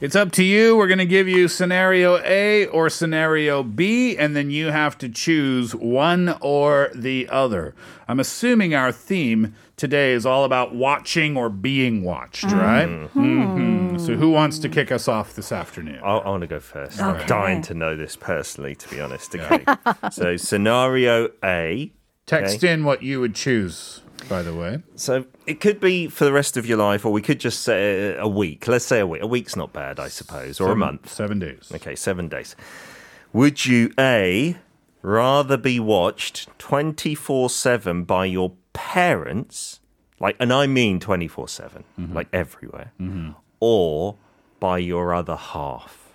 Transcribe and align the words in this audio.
It's 0.00 0.14
up 0.14 0.30
to 0.32 0.44
you. 0.44 0.76
We're 0.76 0.88
going 0.88 0.98
to 0.98 1.06
give 1.06 1.26
you 1.26 1.48
scenario 1.48 2.18
A 2.22 2.66
or 2.66 2.90
scenario 2.90 3.62
B, 3.62 4.16
and 4.16 4.36
then 4.36 4.50
you 4.50 4.66
have 4.66 4.98
to 4.98 5.08
choose 5.08 5.74
one 5.74 6.36
or 6.42 6.90
the 6.94 7.26
other. 7.30 7.74
I'm 8.06 8.20
assuming 8.20 8.74
our 8.74 8.92
theme 8.92 9.54
today 9.76 10.12
is 10.12 10.26
all 10.26 10.44
about 10.44 10.74
watching 10.74 11.36
or 11.36 11.48
being 11.48 12.02
watched, 12.04 12.44
right? 12.44 12.86
hmm 13.12 13.96
So, 13.96 14.16
who 14.16 14.30
wants 14.30 14.58
to 14.60 14.68
kick 14.68 14.92
us 14.92 15.08
off 15.08 15.34
this 15.34 15.50
afternoon? 15.50 16.00
I, 16.04 16.18
I 16.18 16.28
want 16.28 16.42
to 16.42 16.46
go 16.46 16.60
first. 16.60 17.00
I'm 17.00 17.26
dying 17.26 17.62
to 17.62 17.74
know 17.74 17.96
this 17.96 18.16
personally, 18.16 18.74
to 18.74 18.88
be 18.88 19.00
honest. 19.00 19.34
Okay. 19.34 19.64
so, 20.12 20.36
scenario 20.36 21.30
A. 21.42 21.90
Text 22.26 22.64
in 22.64 22.84
what 22.84 23.02
you 23.02 23.20
would 23.20 23.34
choose, 23.36 24.02
by 24.28 24.42
the 24.42 24.54
way. 24.54 24.82
So, 24.94 25.24
it 25.46 25.60
could 25.60 25.80
be 25.80 26.08
for 26.08 26.24
the 26.24 26.32
rest 26.32 26.56
of 26.56 26.66
your 26.66 26.78
life, 26.78 27.04
or 27.04 27.12
we 27.12 27.22
could 27.22 27.40
just 27.40 27.60
say 27.60 28.16
a 28.16 28.28
week. 28.28 28.66
Let's 28.68 28.84
say 28.84 29.00
a 29.00 29.06
week. 29.06 29.22
A 29.22 29.26
week's 29.26 29.56
not 29.56 29.72
bad, 29.72 29.98
I 29.98 30.08
suppose, 30.08 30.60
or 30.60 30.72
a 30.72 30.76
month. 30.76 31.12
Seven 31.12 31.38
days. 31.38 31.70
Okay, 31.74 31.94
seven 31.94 32.28
days. 32.28 32.56
Would 33.32 33.66
you 33.66 33.92
A, 33.98 34.56
rather 35.02 35.56
be 35.56 35.78
watched 35.78 36.48
24 36.58 37.50
7 37.50 38.04
by 38.04 38.24
your 38.24 38.52
parents, 38.72 39.80
like, 40.18 40.36
and 40.40 40.52
I 40.52 40.66
mean 40.66 41.00
24 41.00 41.48
7, 41.48 41.84
mm-hmm. 41.98 42.14
like 42.14 42.28
everywhere, 42.32 42.92
mm-hmm. 43.00 43.30
or 43.60 44.16
by 44.58 44.78
your 44.78 45.14
other 45.14 45.36
half? 45.36 46.05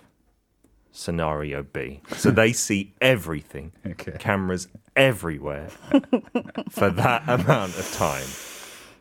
Scenario 0.92 1.62
B. 1.62 2.00
So 2.16 2.30
they 2.30 2.52
see 2.52 2.92
everything, 3.00 3.72
Okay. 3.86 4.12
cameras 4.18 4.68
everywhere 4.94 5.68
for 6.70 6.90
that 6.90 7.22
amount 7.28 7.76
of 7.78 7.90
time. 7.94 8.26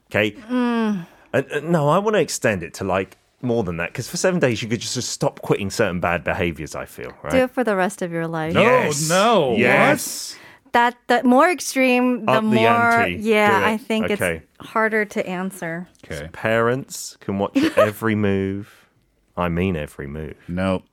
Okay. 0.10 0.36
And, 0.50 1.06
uh, 1.52 1.60
no, 1.64 1.90
I 1.90 1.98
want 2.00 2.16
to 2.16 2.22
extend 2.22 2.64
it 2.64 2.74
to 2.76 2.84
like 2.84 3.18
more 3.42 3.64
than 3.64 3.78
that 3.78 3.90
because 3.90 4.08
for 4.10 4.18
seven 4.18 4.40
days 4.40 4.62
you 4.62 4.70
could 4.70 4.80
just 4.82 4.96
stop 5.10 5.42
quitting 5.42 5.70
certain 5.70 6.00
bad 6.00 6.24
behaviors. 6.24 6.76
I 6.76 6.86
feel 6.86 7.14
right. 7.24 7.32
Do 7.32 7.38
it 7.40 7.52
for 7.52 7.64
the 7.64 7.76
rest 7.76 8.02
of 8.02 8.12
your 8.12 8.28
life. 8.28 8.54
No, 8.54 8.62
Yes. 8.62 9.10
no. 9.10 9.56
Yes. 9.58 10.38
That 10.74 10.96
the 11.08 11.22
more 11.26 11.50
extreme, 11.52 12.26
the 12.26 12.32
Up 12.32 12.44
the 12.44 12.50
more 12.50 12.68
ante. 13.02 13.16
yeah, 13.18 13.62
I 13.66 13.76
think 13.78 14.10
Okay. 14.12 14.44
it's 14.60 14.68
harder 14.70 15.04
to 15.06 15.28
answer. 15.28 15.88
What? 16.08 16.18
Okay. 16.20 16.30
Parents 16.32 17.18
can 17.20 17.38
watch 17.40 17.58
every 17.78 18.16
move. 18.16 18.88
I 19.36 19.50
mean 19.50 19.76
every 19.76 20.08
move. 20.08 20.36
Nope. 20.48 20.84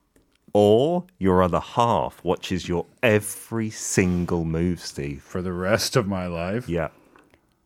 Or 0.61 1.05
your 1.19 1.41
other 1.45 1.61
half 1.61 2.19
watches 2.25 2.67
your 2.69 2.85
every 3.01 3.71
single 3.71 4.45
move, 4.45 4.81
Steve. 4.81 5.23
For 5.23 5.41
the 5.41 5.53
rest 5.53 5.95
of 5.95 6.09
my 6.09 6.27
life. 6.27 6.69
Yeah. 6.69 6.89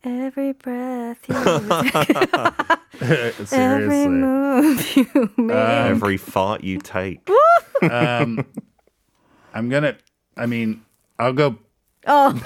Every 0.05 0.53
breath 0.53 1.17
you 1.27 1.35
every 3.01 3.47
Seriously. 3.47 4.09
move 4.09 4.97
you 4.97 5.07
um, 5.39 5.47
make. 5.47 5.57
every 5.57 6.19
fart 6.19 6.63
you 6.65 6.79
take. 6.81 7.27
Um, 7.81 8.45
I'm 9.55 9.71
gonna. 9.71 9.97
I 10.37 10.45
mean, 10.45 10.83
I'll 11.19 11.33
go. 11.33 11.57
oh, 12.07 12.39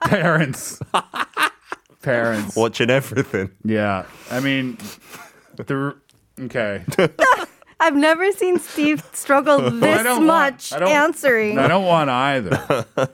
Parents. 0.04 0.80
Parents. 2.00 2.56
Watching 2.56 2.88
everything. 2.88 3.50
Yeah. 3.64 4.06
I 4.30 4.40
mean, 4.40 4.78
the. 5.56 5.94
Okay. 6.40 6.84
I've 7.80 7.94
never 7.96 8.30
seen 8.32 8.58
Steve 8.58 9.04
struggle 9.12 9.58
this 9.70 10.02
don't 10.02 10.26
want- 10.26 10.54
much 10.54 10.72
I 10.72 10.78
don't- 10.80 10.88
answering. 10.88 11.58
I 11.58 11.68
don't 11.68 11.84
want 11.84 12.10
either. 12.10 12.86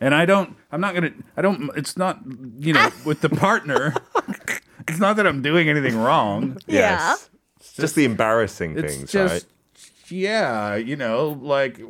And 0.00 0.14
I 0.14 0.26
don't. 0.26 0.54
I'm 0.70 0.82
not 0.82 0.92
gonna. 0.94 1.12
I 1.36 1.40
don't. 1.40 1.70
It's 1.78 1.96
not. 1.96 2.18
You 2.58 2.74
know, 2.74 2.90
with 3.06 3.22
the 3.22 3.30
partner. 3.30 3.94
It's 4.86 4.98
not 4.98 5.16
that 5.16 5.26
I'm 5.26 5.40
doing 5.40 5.70
anything 5.70 5.96
wrong. 5.96 6.58
Yeah. 6.66 6.80
Yes. 6.80 7.30
It's 7.60 7.72
just 7.74 7.94
the 7.94 8.04
embarrassing 8.04 8.76
It's 8.76 8.94
things, 8.96 9.10
just. 9.12 9.32
right? 9.32 9.44
Yeah, 10.10 10.74
you 10.74 10.96
know, 10.96 11.38
like 11.40 11.80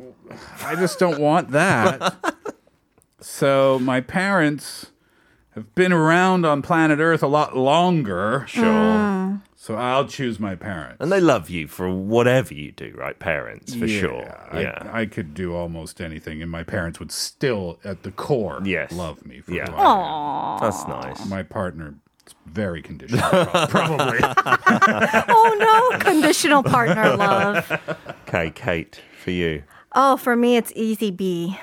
I 0.61 0.75
just 0.75 0.97
don't 0.97 1.19
want 1.19 1.51
that. 1.51 2.15
so 3.19 3.79
my 3.79 3.99
parents 3.99 4.91
have 5.55 5.73
been 5.75 5.91
around 5.93 6.45
on 6.45 6.61
planet 6.61 6.99
Earth 6.99 7.23
a 7.23 7.27
lot 7.27 7.55
longer. 7.57 8.45
Sure. 8.47 8.63
Ah. 8.65 9.39
So 9.55 9.75
I'll 9.75 10.05
choose 10.05 10.39
my 10.39 10.53
parents. 10.53 10.97
And 10.99 11.11
they 11.11 11.19
love 11.19 11.49
you 11.49 11.67
for 11.67 11.89
whatever 11.89 12.53
you 12.53 12.71
do, 12.71 12.93
right? 12.95 13.17
Parents, 13.17 13.73
for 13.73 13.85
Yeah, 13.87 13.99
sure. 13.99 14.47
I, 14.51 14.61
yeah. 14.61 14.89
I 14.93 15.05
could 15.07 15.33
do 15.33 15.55
almost 15.55 15.99
anything, 16.01 16.43
and 16.43 16.51
my 16.51 16.61
parents 16.63 16.99
would 16.99 17.11
still, 17.11 17.79
at 17.83 18.03
the 18.03 18.11
core, 18.11 18.61
Yes. 18.63 18.91
love 18.91 19.25
me 19.25 19.39
for 19.41 19.53
Yeah. 19.53 19.71
who 19.71 19.75
I 19.77 20.53
am. 20.55 20.59
That's 20.61 20.87
nice. 20.87 21.27
My 21.27 21.41
partner 21.41 21.95
is 22.27 22.35
very 22.45 22.83
conditional, 22.83 23.21
prob- 23.27 23.69
probably. 23.69 24.19
Oh 25.29 25.89
no, 25.91 25.99
conditional 25.99 26.61
partner 26.61 27.15
love. 27.15 27.71
Okay, 28.27 28.51
Kate, 28.53 29.01
for 29.23 29.31
you. 29.31 29.63
Oh, 29.93 30.17
for 30.17 30.35
me, 30.35 30.57
it's 30.57 30.71
easy 30.75 31.09
B. 31.09 31.57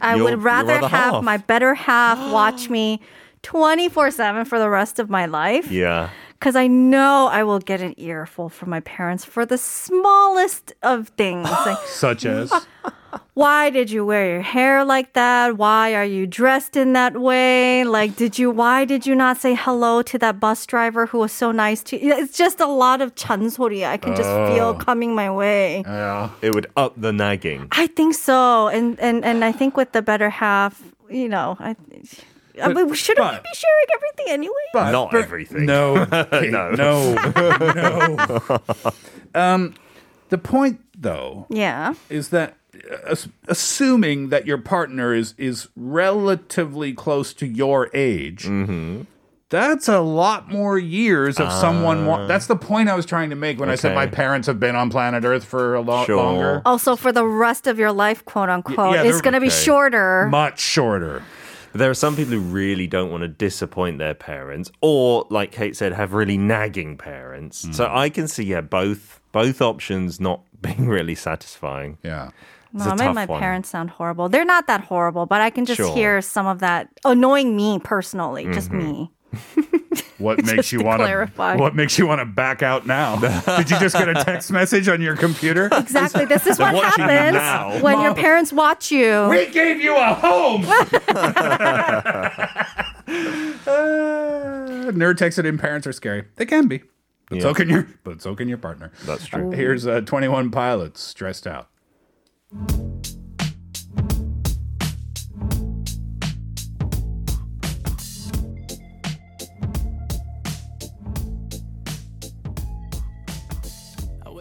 I 0.00 0.14
Your- 0.16 0.24
would 0.24 0.30
your 0.30 0.38
rather 0.40 0.72
other 0.78 0.88
have 0.88 1.14
half. 1.14 1.22
my 1.22 1.36
better 1.36 1.74
half 1.74 2.18
watch 2.32 2.68
me 2.70 3.00
24 3.42 4.10
7 4.10 4.44
for 4.44 4.58
the 4.58 4.68
rest 4.68 4.98
of 4.98 5.10
my 5.10 5.26
life. 5.26 5.70
Yeah. 5.70 6.10
Because 6.38 6.56
I 6.56 6.66
know 6.66 7.28
I 7.32 7.44
will 7.44 7.60
get 7.60 7.80
an 7.80 7.94
earful 7.96 8.50
from 8.50 8.68
my 8.68 8.80
parents 8.80 9.24
for 9.24 9.46
the 9.46 9.56
smallest 9.56 10.74
of 10.82 11.08
things. 11.16 11.48
Like, 11.66 11.78
Such 11.86 12.26
as, 12.26 12.52
why 13.34 13.70
did 13.70 13.90
you 13.90 14.04
wear 14.04 14.28
your 14.28 14.42
hair 14.42 14.84
like 14.84 15.14
that? 15.14 15.56
Why 15.56 15.94
are 15.94 16.04
you 16.04 16.26
dressed 16.26 16.76
in 16.76 16.92
that 16.92 17.20
way? 17.20 17.84
Like, 17.84 18.16
did 18.16 18.38
you, 18.38 18.50
why 18.50 18.84
did 18.84 19.06
you 19.06 19.14
not 19.14 19.38
say 19.38 19.54
hello 19.54 20.02
to 20.02 20.18
that 20.18 20.38
bus 20.38 20.66
driver 20.66 21.06
who 21.06 21.18
was 21.18 21.32
so 21.32 21.52
nice 21.52 21.82
to 21.84 22.02
you? 22.02 22.12
It's 22.12 22.36
just 22.36 22.60
a 22.60 22.66
lot 22.66 23.00
of 23.00 23.14
chansori 23.14 23.86
I 23.86 23.96
can 23.96 24.14
just 24.14 24.28
feel 24.28 24.68
oh. 24.68 24.74
coming 24.74 25.14
my 25.14 25.30
way. 25.30 25.82
yeah, 25.86 26.30
It 26.42 26.54
would 26.54 26.66
up 26.76 26.92
the 26.96 27.12
nagging. 27.12 27.68
I 27.72 27.86
think 27.86 28.14
so, 28.14 28.68
and 28.68 29.00
and 29.00 29.24
and 29.24 29.44
I 29.44 29.52
think 29.52 29.76
with 29.76 29.92
the 29.92 30.02
better 30.02 30.30
half, 30.30 30.82
you 31.08 31.28
know, 31.28 31.56
I. 31.58 31.76
I 32.62 32.68
mean, 32.72 32.92
shouldn't 32.94 33.26
but- 33.26 33.34
we 33.34 33.50
be 33.50 33.54
sharing 33.54 33.86
everything 33.94 34.26
anyway? 34.32 34.54
but 34.72 34.90
Not 34.92 35.10
for- 35.10 35.18
everything. 35.18 35.66
No, 35.66 36.06
Kate, 36.30 36.50
No. 36.50 36.70
no, 36.74 37.14
no. 38.38 38.60
Um, 39.34 39.74
the 40.30 40.38
point, 40.38 40.80
though, 40.98 41.46
yeah. 41.50 41.94
is 42.08 42.30
that 42.30 42.56
uh, 43.06 43.14
assuming 43.48 44.30
that 44.30 44.46
your 44.46 44.58
partner 44.58 45.12
is 45.14 45.34
is 45.36 45.68
relatively 45.76 46.92
close 46.94 47.32
to 47.34 47.46
your 47.46 47.90
age. 47.94 48.48
That's 49.48 49.86
a 49.88 50.00
lot 50.00 50.50
more 50.50 50.76
years 50.76 51.38
of 51.38 51.52
someone. 51.52 52.06
Wa- 52.06 52.26
that's 52.26 52.48
the 52.48 52.56
point 52.56 52.88
I 52.88 52.96
was 52.96 53.06
trying 53.06 53.30
to 53.30 53.36
make 53.36 53.60
when 53.60 53.70
I 53.70 53.76
said 53.76 53.94
my 53.94 54.06
parents 54.08 54.48
have 54.48 54.58
been 54.58 54.74
on 54.74 54.90
planet 54.90 55.24
Earth 55.24 55.44
for 55.44 55.74
a 55.76 55.80
lot 55.80 56.06
Sure. 56.06 56.16
longer. 56.16 56.62
Also, 56.66 56.96
for 56.96 57.12
the 57.12 57.24
rest 57.24 57.68
of 57.68 57.78
your 57.78 57.92
life, 57.92 58.24
quote 58.24 58.48
unquote, 58.48 58.94
yeah, 58.96 59.04
it's 59.04 59.20
going 59.20 59.34
to 59.34 59.40
be 59.40 59.46
okay. 59.46 59.54
shorter. 59.56 60.26
Much 60.30 60.58
shorter. 60.60 61.22
But 61.76 61.80
there 61.80 61.90
are 61.90 61.94
some 61.94 62.16
people 62.16 62.32
who 62.32 62.40
really 62.40 62.86
don't 62.86 63.10
want 63.10 63.20
to 63.20 63.28
disappoint 63.28 63.98
their 63.98 64.14
parents, 64.14 64.72
or 64.80 65.26
like 65.28 65.52
Kate 65.52 65.76
said, 65.76 65.92
have 65.92 66.14
really 66.14 66.38
nagging 66.38 66.96
parents. 66.96 67.68
So 67.76 67.86
hmm. 67.86 67.94
I 67.94 68.08
can 68.08 68.28
see, 68.28 68.44
yeah, 68.44 68.62
both 68.62 69.20
both 69.30 69.60
options 69.60 70.18
not 70.18 70.40
being 70.62 70.88
really 70.88 71.14
satisfying. 71.14 71.98
Yeah. 72.02 72.30
It's 72.72 72.82
no, 72.82 72.92
a 72.92 72.94
I 72.94 72.96
made 72.96 73.12
my 73.12 73.26
one. 73.26 73.40
parents 73.40 73.68
sound 73.68 73.90
horrible. 73.90 74.30
They're 74.30 74.46
not 74.46 74.68
that 74.68 74.84
horrible, 74.84 75.26
but 75.26 75.42
I 75.42 75.50
can 75.50 75.66
just 75.66 75.76
Sure. 75.76 75.94
hear 75.94 76.22
some 76.22 76.46
of 76.46 76.60
that 76.60 76.88
annoying 77.04 77.54
me 77.54 77.78
personally, 77.78 78.44
just 78.54 78.70
mm-hmm. 78.70 78.78
me. 78.78 79.10
What 80.18 80.42
makes 80.46 80.72
you 80.72 80.78
to 80.78 80.84
want 80.86 81.00
clarify. 81.00 81.56
What 81.56 81.74
makes 81.74 81.98
you 81.98 82.06
want 82.06 82.20
to 82.20 82.24
back 82.24 82.62
out 82.62 82.86
now? 82.86 83.16
Did 83.58 83.70
you 83.70 83.78
just 83.78 83.94
get 83.96 84.08
a 84.08 84.14
text 84.14 84.50
message 84.50 84.88
on 84.88 85.02
your 85.02 85.14
computer? 85.14 85.68
Exactly. 85.70 86.24
This 86.24 86.46
is 86.46 86.58
what 86.60 86.72
watching 86.74 87.04
you 87.04 87.10
happens 87.10 87.34
now. 87.34 87.82
when 87.82 88.00
your 88.00 88.14
parents 88.14 88.50
watch 88.50 88.90
you. 88.90 89.28
We 89.28 89.46
gave 89.50 89.78
you 89.78 89.94
a 89.94 90.14
home. 90.14 90.64
Uh, 93.66 94.90
nerd 94.92 95.16
texted 95.16 95.44
in 95.44 95.58
parents 95.58 95.86
are 95.86 95.92
scary. 95.92 96.24
They 96.36 96.46
can 96.46 96.66
be. 96.66 96.82
But 97.28 97.42
so 97.42 97.54
can 97.54 97.68
your 97.68 97.86
but 98.04 98.22
so 98.22 98.34
can 98.34 98.48
your 98.48 98.58
partner. 98.58 98.92
That's 99.04 99.26
true. 99.26 99.50
Here's 99.50 99.86
uh, 99.86 100.00
21 100.02 100.50
pilots 100.50 101.00
stressed 101.02 101.46
out. 101.46 101.68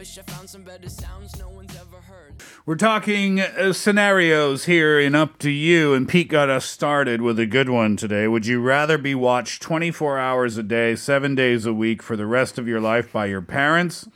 Wish 0.05 0.19
I 0.19 0.21
found 0.21 0.47
some 0.47 0.61
better 0.61 0.87
sounds 0.87 1.35
no 1.39 1.49
one's 1.49 1.75
ever 1.75 1.99
heard. 1.99 2.35
We're 2.63 2.75
talking 2.75 3.39
uh, 3.39 3.73
scenarios 3.73 4.65
here 4.65 4.99
in 4.99 5.15
Up 5.15 5.39
to 5.39 5.49
You, 5.49 5.95
and 5.95 6.07
Pete 6.07 6.27
got 6.27 6.47
us 6.47 6.63
started 6.65 7.23
with 7.23 7.39
a 7.39 7.47
good 7.47 7.69
one 7.69 7.97
today. 7.97 8.27
Would 8.27 8.45
you 8.45 8.61
rather 8.61 8.99
be 8.99 9.15
watched 9.15 9.63
24 9.63 10.19
hours 10.19 10.57
a 10.57 10.63
day, 10.63 10.95
seven 10.95 11.33
days 11.33 11.65
a 11.65 11.73
week 11.73 12.03
for 12.03 12.15
the 12.15 12.27
rest 12.27 12.59
of 12.59 12.67
your 12.67 12.79
life 12.79 13.11
by 13.11 13.25
your 13.25 13.41
parents 13.41 14.07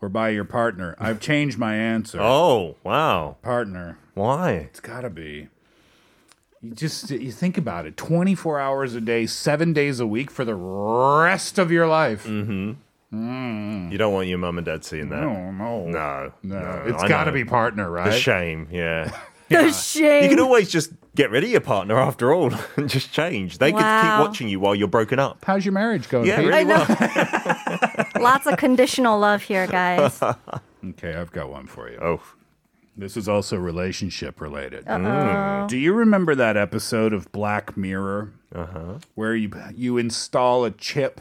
or 0.00 0.08
by 0.08 0.30
your 0.30 0.46
partner? 0.46 0.96
I've 0.98 1.20
changed 1.20 1.58
my 1.58 1.74
answer. 1.74 2.22
Oh, 2.22 2.76
wow. 2.82 3.36
Partner. 3.42 3.98
Why? 4.14 4.52
It's 4.52 4.80
gotta 4.80 5.10
be. 5.10 5.48
You 6.62 6.74
just 6.74 7.10
you 7.10 7.30
think 7.30 7.58
about 7.58 7.84
it. 7.84 7.98
Twenty 7.98 8.34
four 8.34 8.58
hours 8.58 8.94
a 8.94 9.00
day, 9.02 9.26
seven 9.26 9.74
days 9.74 10.00
a 10.00 10.06
week 10.06 10.30
for 10.30 10.46
the 10.46 10.54
rest 10.54 11.58
of 11.58 11.70
your 11.70 11.86
life. 11.86 12.24
Mm-hmm. 12.24 12.72
You 13.90 13.98
don't 13.98 14.12
want 14.12 14.28
your 14.28 14.38
mum 14.38 14.58
and 14.58 14.64
dad 14.64 14.84
seeing 14.84 15.08
that. 15.10 15.20
No, 15.22 15.50
no, 15.50 15.86
No, 15.86 16.32
no. 16.42 16.58
no, 16.58 16.82
It's 16.86 17.02
I 17.02 17.08
got 17.08 17.24
to 17.24 17.32
be 17.32 17.44
partner, 17.44 17.90
right? 17.90 18.10
The 18.10 18.18
shame, 18.18 18.68
yeah. 18.70 19.10
The 19.50 19.70
shame. 19.72 20.24
You 20.24 20.30
can 20.30 20.40
always 20.40 20.70
just 20.70 20.90
get 21.14 21.30
rid 21.30 21.44
of 21.44 21.50
your 21.50 21.60
partner 21.60 21.98
after 21.98 22.32
all 22.32 22.50
and 22.76 22.88
just 22.88 23.12
change. 23.12 23.58
They 23.58 23.72
could 23.72 23.78
keep 23.78 24.18
watching 24.18 24.48
you 24.48 24.58
while 24.58 24.74
you're 24.74 24.88
broken 24.88 25.18
up. 25.18 25.44
How's 25.44 25.64
your 25.64 25.72
marriage 25.72 26.08
going? 26.08 26.26
Yeah, 26.26 26.38
Pete? 26.38 26.46
really 26.46 26.60
I 26.60 26.62
know. 26.64 26.86
well. 26.88 28.06
Lots 28.22 28.46
of 28.46 28.56
conditional 28.56 29.18
love 29.18 29.42
here, 29.42 29.66
guys. 29.66 30.20
Okay, 30.82 31.14
I've 31.14 31.30
got 31.30 31.50
one 31.50 31.66
for 31.66 31.90
you. 31.90 31.98
Oh, 32.00 32.22
This 32.96 33.16
is 33.16 33.28
also 33.28 33.56
relationship 33.58 34.40
related. 34.40 34.86
Do 35.68 35.76
you 35.76 35.92
remember 35.92 36.34
that 36.34 36.56
episode 36.56 37.12
of 37.12 37.30
Black 37.30 37.76
Mirror 37.76 38.32
uh-huh. 38.54 38.98
where 39.14 39.36
you 39.36 39.50
you 39.74 39.98
install 39.98 40.64
a 40.64 40.70
chip 40.70 41.20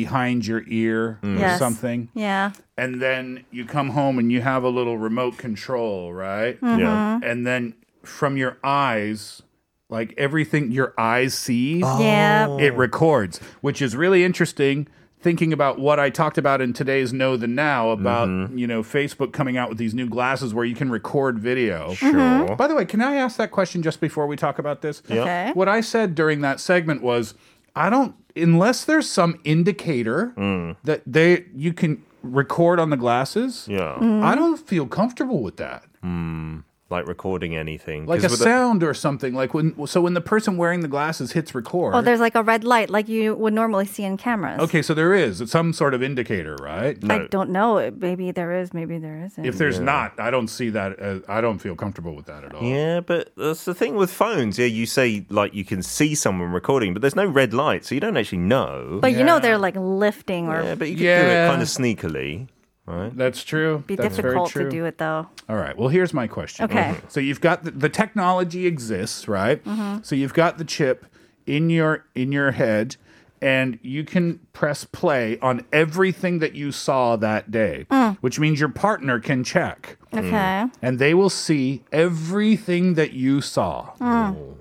behind 0.00 0.46
your 0.46 0.62
ear 0.68 1.18
or 1.22 1.28
Yes. 1.30 1.58
something, 1.58 2.08
Yeah. 2.12 2.50
and 2.76 3.00
then 3.00 3.44
you 3.50 3.64
come 3.64 3.90
home 3.90 4.18
and 4.18 4.30
you 4.30 4.42
have 4.42 4.62
a 4.62 4.68
little 4.68 4.98
remote 4.98 5.38
control, 5.38 6.12
right? 6.12 6.60
Mm-hmm. 6.60 6.80
yeah. 6.80 7.18
And 7.22 7.46
then 7.46 7.72
from 8.02 8.36
your 8.36 8.58
eyes, 8.62 9.42
like 9.88 10.12
everything 10.18 10.70
your 10.70 10.92
eyes 10.98 11.32
sees, 11.32 11.82
Yeah. 11.98 12.58
it 12.58 12.74
records, 12.76 13.40
which 13.62 13.80
is 13.80 13.96
really 13.96 14.22
interesting. 14.22 14.86
Thinking 15.18 15.50
about 15.52 15.78
what 15.80 15.98
I 15.98 16.10
talked 16.10 16.36
about 16.36 16.60
in 16.60 16.72
today's 16.74 17.10
Know 17.12 17.38
the 17.38 17.46
Now 17.48 17.88
about 17.88 18.28
you 18.54 18.66
know 18.66 18.82
Facebook 18.82 19.32
coming 19.32 19.56
out 19.56 19.70
with 19.70 19.78
these 19.78 19.94
new 19.94 20.08
glasses 20.08 20.52
where 20.52 20.64
you 20.66 20.74
can 20.74 20.90
record 20.90 21.38
video. 21.38 21.94
Sure. 21.94 22.54
By 22.54 22.66
the 22.68 22.74
way, 22.76 22.84
can 22.84 23.00
I 23.00 23.16
ask 23.16 23.38
that 23.38 23.50
question 23.50 23.82
just 23.82 23.98
before 24.00 24.26
we 24.26 24.36
talk 24.36 24.58
about 24.58 24.82
this? 24.82 25.02
Okay. 25.10 25.50
What 25.54 25.68
I 25.68 25.80
said 25.80 26.14
during 26.14 26.42
that 26.42 26.60
segment 26.60 27.00
was, 27.02 27.34
I 27.74 27.88
don't 27.90 28.14
unless 28.36 28.84
there's 28.84 29.08
some 29.08 29.40
indicator 29.44 30.32
mm. 30.36 30.76
that 30.84 31.02
they 31.06 31.44
you 31.54 31.72
can 31.72 32.02
record 32.22 32.78
on 32.80 32.90
the 32.90 32.96
glasses. 32.96 33.66
Yeah. 33.68 33.96
I 34.22 34.34
don't 34.34 34.56
feel 34.56 34.86
comfortable 34.86 35.42
with 35.42 35.56
that. 35.56 35.84
Mm. 36.04 36.64
Like 36.88 37.08
recording 37.08 37.56
anything. 37.56 38.06
like 38.06 38.20
a 38.20 38.22
with 38.28 38.38
the- 38.38 38.44
sound 38.44 38.84
or 38.84 38.94
something. 38.94 39.34
Like 39.34 39.52
when 39.54 39.74
so 39.88 40.00
when 40.00 40.14
the 40.14 40.20
person 40.20 40.56
wearing 40.56 40.80
the 40.82 40.88
glasses 40.88 41.32
hits 41.32 41.52
record. 41.52 41.94
Oh, 41.96 42.00
there's 42.00 42.20
like 42.20 42.36
a 42.36 42.44
red 42.44 42.62
light 42.62 42.90
like 42.90 43.08
you 43.08 43.34
would 43.34 43.52
normally 43.52 43.86
see 43.86 44.04
in 44.04 44.16
cameras. 44.16 44.60
Okay, 44.60 44.82
so 44.82 44.94
there 44.94 45.12
is 45.12 45.40
it's 45.40 45.50
some 45.50 45.72
sort 45.72 45.94
of 45.94 46.02
indicator, 46.02 46.54
right? 46.62 46.96
I 47.10 47.26
don't 47.28 47.50
know. 47.50 47.90
Maybe 47.90 48.30
there 48.30 48.52
is. 48.60 48.72
Maybe 48.72 48.98
there 48.98 49.24
isn't. 49.24 49.44
If 49.44 49.58
there's 49.58 49.80
not, 49.80 50.20
I 50.20 50.30
don't 50.30 50.46
see 50.46 50.70
that. 50.70 50.96
As, 51.00 51.22
I 51.28 51.40
don't 51.40 51.58
feel 51.58 51.74
comfortable 51.74 52.14
with 52.14 52.26
that 52.26 52.44
at 52.44 52.54
all. 52.54 52.62
Yeah, 52.62 53.00
but 53.00 53.32
that's 53.36 53.64
the 53.64 53.74
thing 53.74 53.96
with 53.96 54.12
phones. 54.12 54.56
Yeah, 54.56 54.66
you 54.66 54.86
say 54.86 55.26
like 55.28 55.54
you 55.54 55.64
can 55.64 55.82
see 55.82 56.14
someone 56.14 56.52
recording, 56.52 56.92
but 56.92 57.02
there's 57.02 57.16
no 57.16 57.26
red 57.26 57.52
light, 57.52 57.84
so 57.84 57.96
you 57.96 58.00
don't 58.00 58.16
actually 58.16 58.38
know. 58.38 59.00
but 59.02 59.12
you 59.12 59.24
know 59.24 59.40
they're 59.40 59.58
like 59.58 59.74
lifting 59.76 60.46
or 60.46 60.62
yeah, 60.62 60.74
but 60.76 60.88
you 60.88 60.96
can 60.96 61.24
do 61.24 61.30
it 61.32 61.48
kind 61.48 61.62
of 61.62 61.68
sneakily, 61.68 62.46
right? 62.86 63.16
That's 63.16 63.42
true. 63.44 63.82
be 63.86 63.96
That's 63.96 64.16
very 64.16 64.30
difficult 64.30 64.50
true. 64.50 64.64
to 64.64 64.70
do 64.70 64.84
it 64.84 64.98
though. 64.98 65.26
All 65.48 65.56
right. 65.56 65.76
Well, 65.76 65.88
here's 65.88 66.14
my 66.14 66.26
question. 66.26 66.64
Okay. 66.66 66.96
So 67.08 67.20
you've 67.20 67.40
got 67.40 67.64
the, 67.64 67.70
the 67.72 67.88
technology 67.88 68.66
exists, 68.66 69.28
right? 69.28 69.62
Mm-hmm. 69.64 70.02
So 70.02 70.14
you've 70.14 70.34
got 70.34 70.58
the 70.58 70.64
chip 70.64 71.06
in 71.46 71.70
your 71.70 72.04
in 72.14 72.32
your 72.32 72.52
head, 72.52 72.96
and 73.40 73.78
you 73.82 74.02
can 74.04 74.40
press 74.52 74.84
play 74.84 75.38
on 75.40 75.64
everything 75.72 76.38
that 76.40 76.54
you 76.54 76.72
saw 76.72 77.16
that 77.16 77.50
day, 77.50 77.86
Mm. 77.90 78.16
which 78.20 78.38
means 78.40 78.58
your 78.60 78.68
partner 78.70 79.20
can 79.20 79.44
check. 79.44 79.98
Okay. 80.14 80.64
and 80.80 80.98
they 80.98 81.12
will 81.12 81.28
see 81.28 81.84
everything 81.92 82.94
that 82.94 83.12
you 83.12 83.42
saw, 83.42 83.90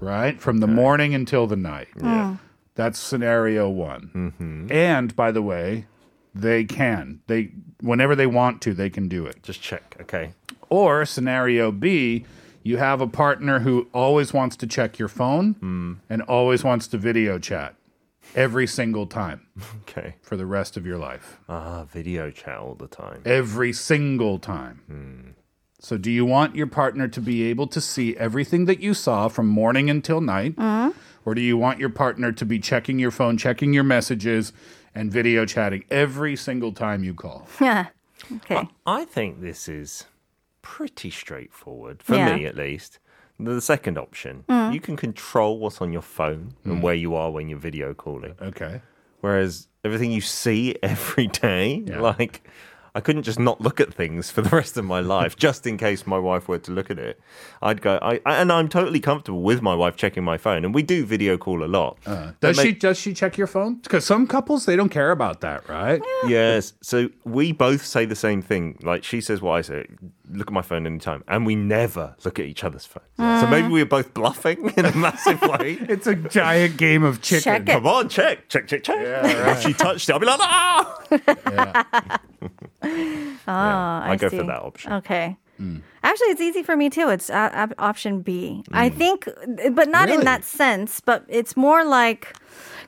right? 0.01 0.39
From 0.41 0.57
the 0.57 0.67
morning 0.67 1.15
until 1.15 1.47
the 1.47 1.55
night. 1.55 1.87
Yeah. 2.01 2.35
That's 2.75 2.99
scenario 2.99 3.69
one. 3.69 4.67
And 4.69 5.15
by 5.15 5.31
the 5.31 5.41
way, 5.41 5.85
they 6.35 6.65
can. 6.65 7.21
They 7.27 7.51
whenever 7.81 8.15
they 8.15 8.27
want 8.27 8.61
to, 8.63 8.73
they 8.73 8.89
can 8.89 9.07
do 9.07 9.25
it. 9.25 9.41
Just 9.41 9.61
check. 9.61 9.95
Okay. 10.01 10.33
Or 10.69 11.05
scenario 11.05 11.71
B, 11.71 12.25
you 12.61 12.77
have 12.77 12.99
a 12.99 13.07
partner 13.07 13.59
who 13.59 13.87
always 13.93 14.33
wants 14.33 14.55
to 14.57 14.67
check 14.67 14.99
your 14.99 15.07
phone 15.07 15.53
hmm. 15.53 15.93
and 16.09 16.21
always 16.23 16.63
wants 16.63 16.87
to 16.87 16.97
video 16.97 17.39
chat 17.39 17.75
every 18.35 18.67
single 18.67 19.05
time 19.05 19.47
Okay. 19.81 20.15
for 20.21 20.35
the 20.35 20.45
rest 20.45 20.75
of 20.75 20.85
your 20.85 20.97
life. 20.97 21.39
Ah, 21.47 21.85
video 21.85 22.29
chat 22.31 22.57
all 22.57 22.75
the 22.75 22.87
time. 22.87 23.21
every 23.25 23.71
single 23.71 24.37
time. 24.39 24.81
Hmm. 24.87 25.29
So, 25.79 25.97
do 25.97 26.09
you 26.09 26.25
want 26.25 26.55
your 26.55 26.67
partner 26.67 27.07
to 27.07 27.21
be 27.21 27.43
able 27.43 27.67
to 27.67 27.79
see 27.79 28.17
everything 28.17 28.65
that 28.65 28.79
you 28.79 28.95
saw 28.95 29.27
from 29.27 29.47
morning 29.47 29.89
until 29.89 30.19
night? 30.19 30.55
Uh-huh. 30.57 30.91
Or 31.25 31.35
do 31.35 31.41
you 31.41 31.57
want 31.57 31.79
your 31.79 31.89
partner 31.89 32.31
to 32.31 32.45
be 32.45 32.59
checking 32.59 32.97
your 32.97 33.11
phone, 33.11 33.37
checking 33.37 33.73
your 33.73 33.83
messages, 33.83 34.51
and 34.95 35.11
video 35.11 35.45
chatting 35.45 35.83
every 35.91 36.35
single 36.35 36.71
time 36.71 37.03
you 37.03 37.13
call? 37.13 37.47
Yeah. 37.61 37.87
Okay. 38.37 38.67
I 38.87 39.05
think 39.05 39.41
this 39.41 39.67
is 39.67 40.05
pretty 40.61 41.11
straightforward 41.11 42.01
for 42.01 42.15
Yeah. 42.15 42.35
me, 42.35 42.45
at 42.45 42.55
least. 42.55 42.97
The 43.39 43.59
second 43.61 43.97
option, 43.97 44.45
Mm. 44.47 44.73
you 44.73 44.79
can 44.79 44.95
control 44.95 45.59
what's 45.59 45.81
on 45.81 45.91
your 45.91 46.01
phone 46.01 46.53
and 46.63 46.81
where 46.81 46.95
you 46.95 47.13
are 47.13 47.29
when 47.29 47.49
you're 47.49 47.59
video 47.59 47.93
calling. 47.93 48.33
Okay. 48.41 48.81
Whereas 49.19 49.67
everything 49.83 50.11
you 50.11 50.21
see 50.21 50.75
every 50.83 51.27
day, 51.27 51.83
Yeah. 51.85 51.99
like 51.99 52.47
I 52.95 53.01
couldn't 53.01 53.23
just 53.23 53.39
not 53.39 53.59
look 53.61 53.79
at 53.81 53.93
things 53.93 54.31
for 54.31 54.41
the 54.41 54.49
rest 54.49 54.77
of 54.77 54.85
my 54.85 55.01
life, 55.01 55.35
just 55.47 55.67
in 55.67 55.77
case 55.77 56.07
my 56.07 56.17
wife 56.17 56.47
were 56.47 56.57
to 56.59 56.71
look 56.71 56.89
at 56.89 56.97
it. 56.97 57.19
I'd 57.61 57.81
go, 57.81 57.99
I, 58.01 58.21
I- 58.25 58.37
and 58.37 58.51
I'm 58.51 58.69
totally 58.69 58.99
comfortable 59.01 59.41
with 59.43 59.61
my 59.61 59.75
wife 59.75 59.95
checking 59.97 60.23
my 60.23 60.37
phone, 60.37 60.63
and 60.65 60.73
we 60.73 60.81
do 60.81 61.05
video 61.05 61.37
call 61.37 61.63
a 61.63 61.67
lot. 61.67 61.97
Does 62.05 62.33
But 62.39 62.55
she 62.57 62.71
ma- 62.71 62.77
does 62.79 62.97
she 62.97 63.13
check 63.13 63.37
your 63.37 63.47
phone? 63.47 63.75
Because 63.75 64.05
some 64.05 64.25
couples 64.27 64.65
they 64.65 64.75
don't 64.77 64.89
care 64.89 65.11
about 65.11 65.41
that, 65.41 65.67
right? 65.69 66.01
Yes. 66.25 66.73
So 66.81 67.09
we 67.25 67.51
both 67.51 67.85
say 67.85 68.05
the 68.05 68.15
same 68.15 68.41
thing. 68.41 68.77
Like 68.81 69.03
she 69.03 69.19
says 69.21 69.41
what 69.41 69.51
I 69.53 69.61
say. 69.61 69.85
Look 70.31 70.47
at 70.47 70.53
my 70.53 70.63
phone 70.63 70.87
anytime, 70.87 71.23
and 71.27 71.45
we 71.45 71.55
never 71.55 72.15
look 72.25 72.39
at 72.39 72.45
each 72.45 72.63
other's 72.63 72.83
phones. 72.85 73.05
So 73.41 73.45
maybe 73.47 73.67
we're 73.67 73.85
both 73.85 74.13
bluffing 74.15 74.71
in 74.77 74.85
a 74.85 74.95
massive 74.95 75.39
way. 75.59 75.77
It's 75.81 76.07
a 76.07 76.15
giant 76.15 76.77
game 76.77 77.03
of 77.03 77.21
chicken. 77.21 77.43
Check 77.43 77.61
it. 77.61 77.71
Come 77.73 77.85
on, 77.85 78.09
check, 78.09 78.49
check, 78.49 78.67
check, 78.67 78.83
check. 78.83 78.97
If 79.01 79.61
she 79.61 79.73
touched 79.73 80.09
it, 80.09 80.13
I'll 80.13 80.19
be 80.19 80.25
like, 80.25 80.39
ah! 80.41 82.19
Oh, 83.47 83.51
ah, 83.51 84.03
I, 84.03 84.13
I 84.13 84.15
go 84.15 84.27
for 84.27 84.37
that 84.37 84.63
option. 84.63 84.93
Okay. 84.93 85.37
Mm. 85.61 85.83
Actually, 86.03 86.27
it's 86.29 86.41
easy 86.41 86.63
for 86.63 86.75
me 86.75 86.89
too. 86.89 87.09
It's 87.09 87.29
uh, 87.29 87.51
op- 87.53 87.75
option 87.77 88.21
B. 88.21 88.63
I 88.71 88.89
mm. 88.89 88.97
think, 88.97 89.29
but 89.71 89.87
not 89.87 90.07
Really? 90.07 90.19
in 90.19 90.25
that 90.25 90.43
sense. 90.43 90.99
But 90.99 91.25
it's 91.27 91.55
more 91.55 91.85
like, 91.85 92.35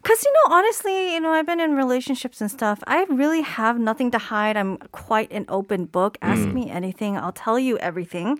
because 0.01 0.23
you 0.23 0.33
know, 0.33 0.55
honestly, 0.55 1.13
you 1.13 1.19
know, 1.19 1.31
I've 1.31 1.45
been 1.45 1.59
in 1.59 1.75
relationships 1.75 2.41
and 2.41 2.49
stuff. 2.49 2.83
I 2.88 3.03
really 3.03 3.41
have 3.41 3.79
nothing 3.79 4.09
to 4.11 4.17
hide. 4.17 4.57
I'm 4.57 4.77
quite 4.91 5.31
an 5.31 5.45
open 5.47 5.85
book. 5.85 6.17
Ask 6.23 6.41
mm. 6.41 6.53
me 6.53 6.69
anything, 6.71 7.17
I'll 7.17 7.31
tell 7.31 7.59
you 7.59 7.77
everything. 7.77 8.39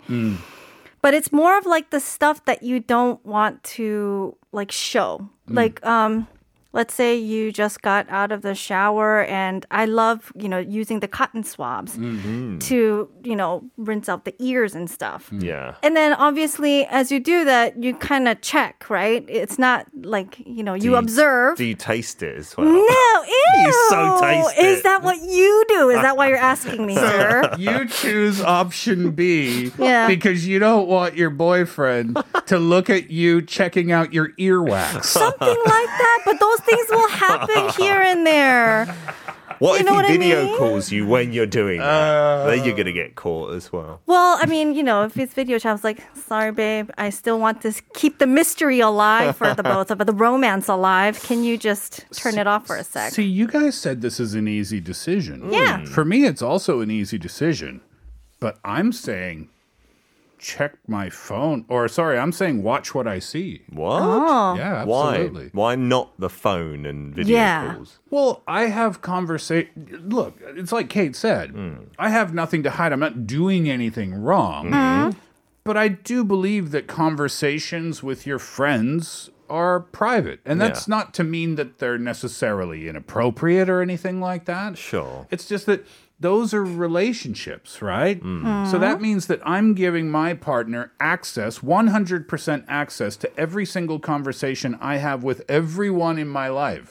But 1.00 1.14
it's 1.14 1.32
more 1.32 1.56
of 1.56 1.64
like 1.64 1.90
the 1.90 2.00
stuff 2.00 2.44
that 2.46 2.62
you 2.64 2.80
don't 2.80 3.24
want 3.24 3.62
to 3.78 4.36
like 4.50 4.72
show. 4.72 5.28
Like, 5.48 5.84
um, 5.86 6.26
let's 6.72 6.92
say 6.94 7.16
you 7.16 7.50
just 7.50 7.80
got 7.82 8.08
out 8.10 8.30
of 8.30 8.42
the 8.42 8.54
shower 8.54 9.24
and 9.24 9.64
I 9.70 9.86
love, 9.86 10.30
you 10.36 10.48
know, 10.48 10.58
using 10.58 11.00
the 11.00 11.08
cotton 11.08 11.42
swabs 11.42 11.96
to, 11.96 13.08
you 13.24 13.36
know, 13.36 13.64
rinse 13.76 14.08
out 14.08 14.24
the 14.24 14.34
ears 14.38 14.74
and 14.74 14.90
stuff. 14.90 15.30
Yeah. 15.32 15.74
And 15.82 15.96
then 15.96 16.12
obviously 16.14 16.84
as 16.86 17.10
you 17.10 17.20
do 17.20 17.44
that, 17.46 17.82
you 17.82 17.94
kind 17.94 18.28
of 18.28 18.40
check, 18.42 18.88
right? 18.90 19.24
It's 19.28 19.58
not 19.58 19.86
like, 20.02 20.38
you 20.46 20.62
know, 20.62 20.74
you 20.74 20.90
you- 20.90 20.96
observe. 20.96 21.56
Do 21.56 21.64
you 21.64 21.74
taste 21.74 22.22
it 22.22 22.36
as 22.36 22.56
well? 22.56 22.66
no, 22.66 23.24
ew. 23.66 23.86
so 23.90 24.20
taste 24.20 24.58
Is 24.58 24.82
that 24.82 25.02
what 25.02 25.20
you 25.22 25.64
do? 25.68 25.90
Is 25.90 26.00
that 26.02 26.16
why 26.16 26.28
you're 26.28 26.36
asking 26.38 26.86
me, 26.86 26.94
sir? 26.94 27.54
You 27.58 27.86
choose 27.88 28.40
option 28.40 29.10
B 29.12 29.72
Yeah. 29.78 30.06
because 30.06 30.46
you 30.46 30.58
don't 30.58 30.86
want 30.88 31.16
your 31.16 31.30
boyfriend 31.30 32.18
to 32.46 32.58
look 32.58 32.88
at 32.90 33.10
you 33.10 33.42
checking 33.42 33.90
out 33.92 34.12
your 34.12 34.30
earwax. 34.32 35.04
Something 35.04 35.48
like 35.48 35.86
that, 35.86 36.22
but 36.24 36.40
those 36.40 36.60
things 36.60 36.86
will 36.90 37.08
happen 37.08 37.68
here 37.82 38.00
and 38.00 38.26
there. 38.26 38.94
What 39.58 39.74
You 39.74 39.80
if 39.80 39.86
know 39.86 39.92
he 39.92 39.96
what 39.96 40.04
I 40.04 40.08
video 40.08 40.44
mean? 40.44 40.56
calls 40.58 40.92
you 40.92 41.06
when 41.06 41.32
you're 41.32 41.46
doing 41.46 41.80
that? 41.80 42.46
then 42.46 42.64
you're 42.64 42.74
uh. 42.74 42.76
gonna 42.76 42.92
get 42.92 43.14
caught 43.16 43.54
as 43.54 43.72
well. 43.72 44.00
Well, 44.06 44.38
I 44.40 44.46
mean, 44.46 44.74
you 44.74 44.82
know, 44.82 45.04
if 45.04 45.16
it's 45.18 45.34
video 45.34 45.58
chat, 45.58 45.70
I 45.70 45.72
was 45.72 45.84
like, 45.84 46.02
sorry, 46.16 46.52
babe, 46.52 46.90
I 46.98 47.10
still 47.10 47.38
want 47.38 47.62
to 47.62 47.72
keep 47.94 48.18
the 48.18 48.26
mystery 48.26 48.80
alive 48.80 49.36
for 49.36 49.54
the 49.54 49.62
both 49.62 49.90
of 49.90 50.00
us, 50.00 50.06
the 50.06 50.12
romance 50.12 50.68
alive. 50.68 51.22
Can 51.22 51.44
you 51.44 51.58
just 51.58 52.04
turn 52.12 52.38
it 52.38 52.46
off 52.46 52.66
for 52.66 52.76
a 52.76 52.84
sec? 52.84 53.12
See, 53.12 53.24
you 53.24 53.46
guys 53.46 53.76
said 53.76 54.00
this 54.00 54.20
is 54.20 54.34
an 54.34 54.46
easy 54.48 54.80
decision. 54.80 55.52
Yeah. 55.52 55.84
For 55.84 56.04
me, 56.04 56.24
it's 56.24 56.42
also 56.42 56.80
an 56.80 56.90
easy 56.90 57.18
decision. 57.18 57.80
But 58.40 58.58
I'm 58.64 58.92
saying 58.92 59.48
check 60.38 60.74
my 60.86 61.10
phone. 61.10 61.64
Or, 61.68 61.88
sorry, 61.88 62.18
I'm 62.18 62.32
saying 62.32 62.62
watch 62.62 62.94
what 62.94 63.06
I 63.06 63.18
see. 63.18 63.62
What? 63.70 64.00
Oh. 64.02 64.54
Yeah, 64.56 64.84
Why? 64.84 65.14
absolutely. 65.16 65.50
Why 65.52 65.74
not 65.74 66.18
the 66.18 66.28
phone 66.30 66.86
and 66.86 67.14
video 67.14 67.36
Yeah. 67.36 67.74
calls? 67.74 67.98
Well, 68.10 68.42
I 68.46 68.66
have 68.66 69.00
conversation. 69.02 69.68
Look, 70.08 70.38
it's 70.56 70.72
like 70.72 70.88
Kate 70.88 71.14
said. 71.16 71.54
I 71.98 72.08
have 72.10 72.32
nothing 72.34 72.62
to 72.62 72.70
hide. 72.70 72.92
I'm 72.92 73.00
not 73.00 73.26
doing 73.26 73.68
anything 73.68 74.14
wrong. 74.14 74.72
Hmm. 74.72 75.18
But 75.64 75.76
I 75.76 75.88
do 75.88 76.24
believe 76.24 76.70
that 76.70 76.86
conversations 76.86 78.02
with 78.02 78.26
your 78.26 78.38
friends 78.38 79.28
are 79.50 79.80
private. 79.80 80.40
And 80.44 80.60
that's 80.60 80.86
Yeah. 80.88 80.94
not 80.96 81.14
to 81.14 81.24
mean 81.24 81.54
that 81.56 81.78
they're 81.78 81.98
necessarily 81.98 82.88
inappropriate 82.88 83.68
or 83.68 83.80
anything 83.82 84.20
like 84.20 84.44
that. 84.46 84.78
Sure. 84.78 85.26
It's 85.30 85.46
just 85.46 85.66
that 85.66 85.86
those 86.20 86.52
are 86.52 86.64
relationships, 86.64 87.80
right? 87.80 88.20
So 88.70 88.78
that 88.78 89.00
means 89.00 89.26
that 89.28 89.40
I'm 89.44 89.74
giving 89.74 90.10
my 90.10 90.34
partner 90.34 90.92
access, 91.00 91.60
100% 91.60 92.64
access 92.68 93.16
to 93.16 93.38
every 93.38 93.64
single 93.64 93.98
conversation 94.00 94.76
I 94.80 94.96
have 94.96 95.22
with 95.22 95.42
everyone 95.48 96.18
in 96.18 96.28
my 96.28 96.48
life. 96.48 96.90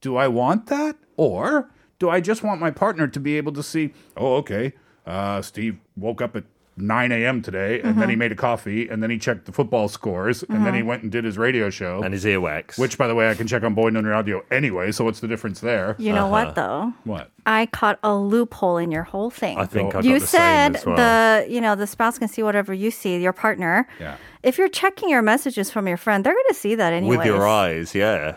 Do 0.00 0.16
I 0.16 0.28
want 0.28 0.66
that? 0.66 0.96
Or 1.16 1.70
do 1.98 2.08
I 2.10 2.20
just 2.20 2.42
want 2.42 2.60
my 2.60 2.70
partner 2.70 3.08
to 3.08 3.18
be 3.20 3.36
able 3.36 3.52
to 3.54 3.62
see, 3.62 3.92
oh, 4.16 4.34
okay, 4.36 4.74
uh, 5.06 5.42
Steve 5.42 5.78
woke 5.96 6.20
up 6.20 6.36
at 6.36 6.44
9 6.76 7.12
a.m. 7.12 7.42
today 7.42 7.80
and 7.80 8.00
then 8.00 8.08
he 8.08 8.14
uh-huh. 8.14 8.18
made 8.18 8.32
a 8.32 8.36
coffee 8.36 8.88
and 8.88 9.02
then 9.02 9.10
he 9.10 9.18
checked 9.18 9.46
the 9.46 9.52
football 9.52 9.88
scores 9.88 10.42
and 10.42 10.66
then 10.66 10.74
he 10.74 10.80
uh-huh. 10.80 10.88
went 10.88 11.02
and 11.02 11.12
did 11.12 11.24
his 11.24 11.38
radio 11.38 11.70
show. 11.70 12.02
And 12.02 12.12
his 12.12 12.24
earwax. 12.24 12.78
which, 12.78 12.98
by 12.98 13.06
the 13.06 13.14
way, 13.14 13.30
I 13.30 13.34
can 13.34 13.46
check 13.46 13.62
on 13.62 13.74
Boy 13.74 13.90
Noon 13.90 14.06
Radio 14.06 14.44
anyway. 14.50 14.92
So 14.92 15.04
what's 15.04 15.20
the 15.20 15.28
difference 15.28 15.60
there? 15.60 15.96
You 15.98 16.12
know 16.12 16.28
what 16.28 16.48
uh-huh. 16.48 16.52
though? 16.54 16.92
What? 17.04 17.30
I 17.46 17.66
caught 17.66 17.98
a 18.02 18.14
loophole 18.14 18.76
in 18.76 18.90
your 18.90 19.04
whole 19.04 19.30
thing. 19.30 19.56
I 19.56 19.66
think 19.66 19.90
I 19.90 19.92
got 19.92 20.04
you 20.04 20.18
the 20.18 20.26
said 20.26 20.66
same 20.66 20.76
as 20.76 20.86
well. 20.86 20.96
the 20.96 21.46
you 21.48 21.60
know 21.60 21.74
the 21.74 21.86
spouse 21.86 22.18
can 22.18 22.28
see 22.28 22.42
whatever 22.42 22.74
you 22.74 22.90
see 22.90 23.20
your 23.20 23.32
partner 23.32 23.86
Yeah. 24.00 24.16
if 24.42 24.58
you're 24.58 24.68
checking 24.68 25.08
your 25.08 25.22
messages 25.22 25.70
from 25.70 25.86
your 25.86 25.96
friend 25.96 26.24
they're 26.24 26.34
going 26.34 26.44
to 26.48 26.54
see 26.54 26.74
that 26.74 26.92
anyway 26.92 27.16
With 27.16 27.26
your 27.26 27.46
eyes, 27.46 27.94
yeah. 27.94 28.36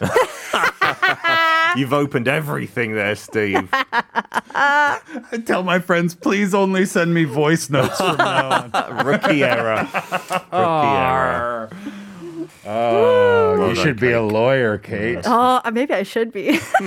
Darn 0.00 0.10
it. 1.72 1.78
You've 1.78 1.92
opened 1.92 2.26
everything 2.28 2.94
there, 2.94 3.14
Steve. 3.14 3.68
I 3.72 5.00
tell 5.46 5.62
my 5.62 5.78
friends, 5.78 6.14
please 6.14 6.54
only 6.54 6.84
send 6.86 7.14
me 7.14 7.24
voice 7.24 7.70
notes 7.70 7.96
from 7.98 8.16
now 8.16 8.70
on. 8.74 9.06
Rookie 9.06 9.44
error. 9.44 9.88
Rookie 9.92 10.52
error. 10.52 11.70
Oh, 12.66 13.56
Well 13.58 13.68
you 13.70 13.74
done, 13.74 13.84
should 13.84 14.00
be 14.00 14.10
a 14.12 14.22
lawyer, 14.22 14.76
Kate. 14.78 15.20
oh 15.24 15.60
uh, 15.64 15.70
maybe 15.72 15.94
i 15.94 16.02
should 16.02 16.30
be 16.32 16.58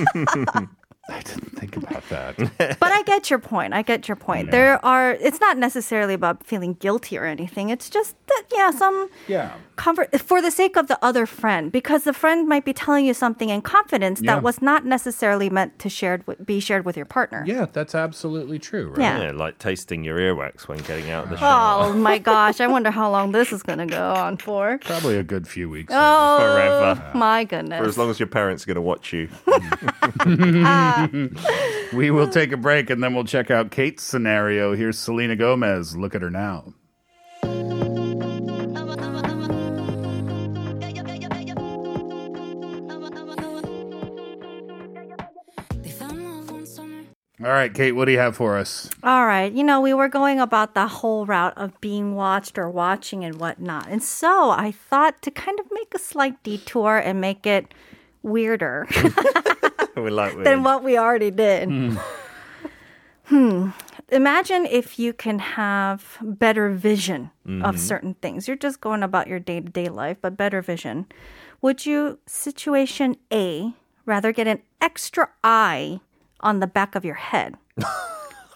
I 1.06 1.20
didn't 1.22 1.58
think 1.58 1.76
about 1.76 2.08
that. 2.08 2.36
but 2.80 2.92
i 2.92 3.02
get 3.02 3.28
your 3.28 3.38
point 3.38 3.74
i 3.74 3.82
get 3.82 4.06
your 4.08 4.16
point 4.16 4.50
there 4.52 4.82
are 4.84 5.12
it's 5.12 5.40
not 5.40 5.58
necessarily 5.58 6.14
about 6.14 6.44
feeling 6.46 6.74
guilty 6.74 7.18
or 7.18 7.24
anything 7.24 7.68
it's 7.70 7.90
just 7.90 8.14
that 8.34 8.44
yeah 8.52 8.70
some 8.70 9.08
yeah. 9.28 9.54
comfort 9.76 10.20
for 10.20 10.42
the 10.42 10.50
sake 10.50 10.76
of 10.76 10.88
the 10.88 11.02
other 11.04 11.26
friend 11.26 11.72
because 11.72 12.04
the 12.04 12.12
friend 12.12 12.48
might 12.48 12.64
be 12.64 12.72
telling 12.72 13.06
you 13.06 13.14
something 13.14 13.48
in 13.48 13.62
confidence 13.62 14.20
Yeah. 14.20 14.34
that 14.34 14.42
was 14.42 14.60
not 14.62 14.84
necessarily 14.84 15.50
meant 15.50 15.78
to 15.80 15.88
shared 15.88 16.24
be 16.44 16.60
shared 16.60 16.84
with 16.84 16.96
your 16.96 17.06
partner 17.06 17.44
Yeah, 17.46 17.66
that's 17.72 17.94
absolutely 17.94 18.58
true, 18.58 18.90
right? 18.90 18.98
Yeah. 18.98 19.22
Yeah, 19.24 19.32
like 19.32 19.58
tasting 19.58 20.04
your 20.04 20.18
earwax 20.18 20.68
when 20.68 20.78
getting 20.78 21.10
out 21.10 21.24
of 21.24 21.30
the 21.30 21.36
oh. 21.36 21.38
shower. 21.38 21.84
Oh 21.84 21.92
my 21.94 22.18
gosh, 22.32 22.60
I 22.60 22.66
wonder 22.66 22.90
how 22.90 23.10
long 23.10 23.32
this 23.32 23.52
is 23.52 23.62
going 23.62 23.78
to 23.78 23.86
go 23.86 24.12
on 24.14 24.36
for. 24.36 24.78
Probably 24.78 25.16
a 25.16 25.22
good 25.22 25.48
few 25.48 25.70
weeks. 25.70 25.92
Oh, 25.94 26.38
Forever. 26.38 27.10
my 27.18 27.44
goodness. 27.44 27.78
For 27.78 27.86
as 27.86 27.96
long 27.96 28.10
as 28.10 28.18
your 28.18 28.26
parents 28.26 28.64
are 28.64 28.66
going 28.66 28.74
to 28.76 28.82
watch 28.82 29.12
you. 29.12 29.28
We 31.94 32.10
will 32.10 32.28
take 32.28 32.50
a 32.50 32.56
break 32.56 32.90
and 32.90 33.02
then 33.02 33.14
we'll 33.14 33.24
check 33.24 33.50
out 33.50 33.70
Kate's 33.70 34.02
scenario. 34.02 34.74
Here's 34.74 34.98
Selena 34.98 35.36
Gomez. 35.36 35.96
Look 35.96 36.14
at 36.14 36.22
her 36.22 36.30
now. 36.30 36.74
All 47.44 47.50
right, 47.50 47.74
Kate, 47.74 47.92
what 47.92 48.06
do 48.06 48.12
you 48.12 48.18
have 48.18 48.36
for 48.36 48.56
us? 48.56 48.88
All 49.02 49.26
right, 49.26 49.52
you 49.52 49.62
know, 49.62 49.78
we 49.78 49.92
were 49.92 50.08
going 50.08 50.40
about 50.40 50.74
the 50.74 50.86
whole 50.86 51.26
route 51.26 51.52
of 51.58 51.78
being 51.82 52.14
watched 52.14 52.56
or 52.56 52.70
watching 52.70 53.22
and 53.22 53.38
whatnot. 53.38 53.86
And 53.88 54.02
so 54.02 54.48
I 54.48 54.70
thought 54.70 55.20
to 55.20 55.30
kind 55.30 55.60
of 55.60 55.66
make 55.70 55.92
a 55.94 55.98
slight 55.98 56.42
detour 56.42 56.96
and 56.96 57.20
make 57.20 57.46
it 57.46 57.74
weirder 58.22 58.88
We're 59.96 60.10
like, 60.10 60.42
than 60.42 60.62
what 60.62 60.82
we 60.82 60.96
already 60.96 61.30
did. 61.30 61.98
Hmm. 63.26 63.70
Imagine 64.08 64.64
if 64.64 64.98
you 64.98 65.12
can 65.12 65.38
have 65.38 66.16
better 66.22 66.70
vision 66.70 67.30
of 67.62 67.78
certain 67.78 68.14
things. 68.14 68.48
You're 68.48 68.56
just 68.56 68.80
going 68.80 69.02
about 69.02 69.28
your 69.28 69.38
day 69.38 69.60
to 69.60 69.68
day 69.68 69.90
life, 69.90 70.16
but 70.22 70.38
better 70.38 70.62
vision. 70.62 71.06
Would 71.60 71.84
you, 71.84 72.18
situation 72.26 73.16
A, 73.30 73.74
rather 74.06 74.32
get 74.32 74.46
an 74.46 74.62
extra 74.80 75.28
eye 75.42 76.00
on 76.44 76.60
the 76.60 76.68
back 76.68 76.94
of 76.94 77.04
your 77.04 77.16
head? 77.16 77.56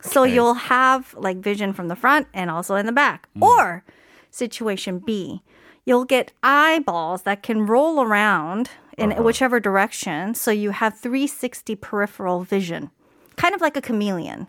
So 0.03 0.25
you'll 0.25 0.55
have 0.55 1.15
like 1.15 1.39
vision 1.39 1.73
from 1.73 1.89
the 1.89 1.97
front 1.97 2.29
and 2.33 2.51
also 2.51 2.77
in 2.77 2.87
the 2.87 2.93
back. 2.93 3.29
Mm. 3.37 3.43
Or 3.43 3.85
situation 4.31 4.99
B, 4.99 5.43
you'll 5.85 6.05
get 6.05 6.33
eyeballs 6.43 7.23
that 7.23 7.43
can 7.43 7.67
roll 7.67 8.01
around 8.01 8.71
in 8.97 9.13
uh-huh. 9.13 9.23
whichever 9.23 9.61
direction. 9.61 10.35
So 10.35 10.51
you 10.51 10.71
have 10.71 10.99
360 10.99 11.75
peripheral 11.77 12.43
vision, 12.43 12.91
kind 13.37 13.55
of 13.55 13.61
like 13.61 13.77
a 13.77 13.81
chameleon. 13.81 14.47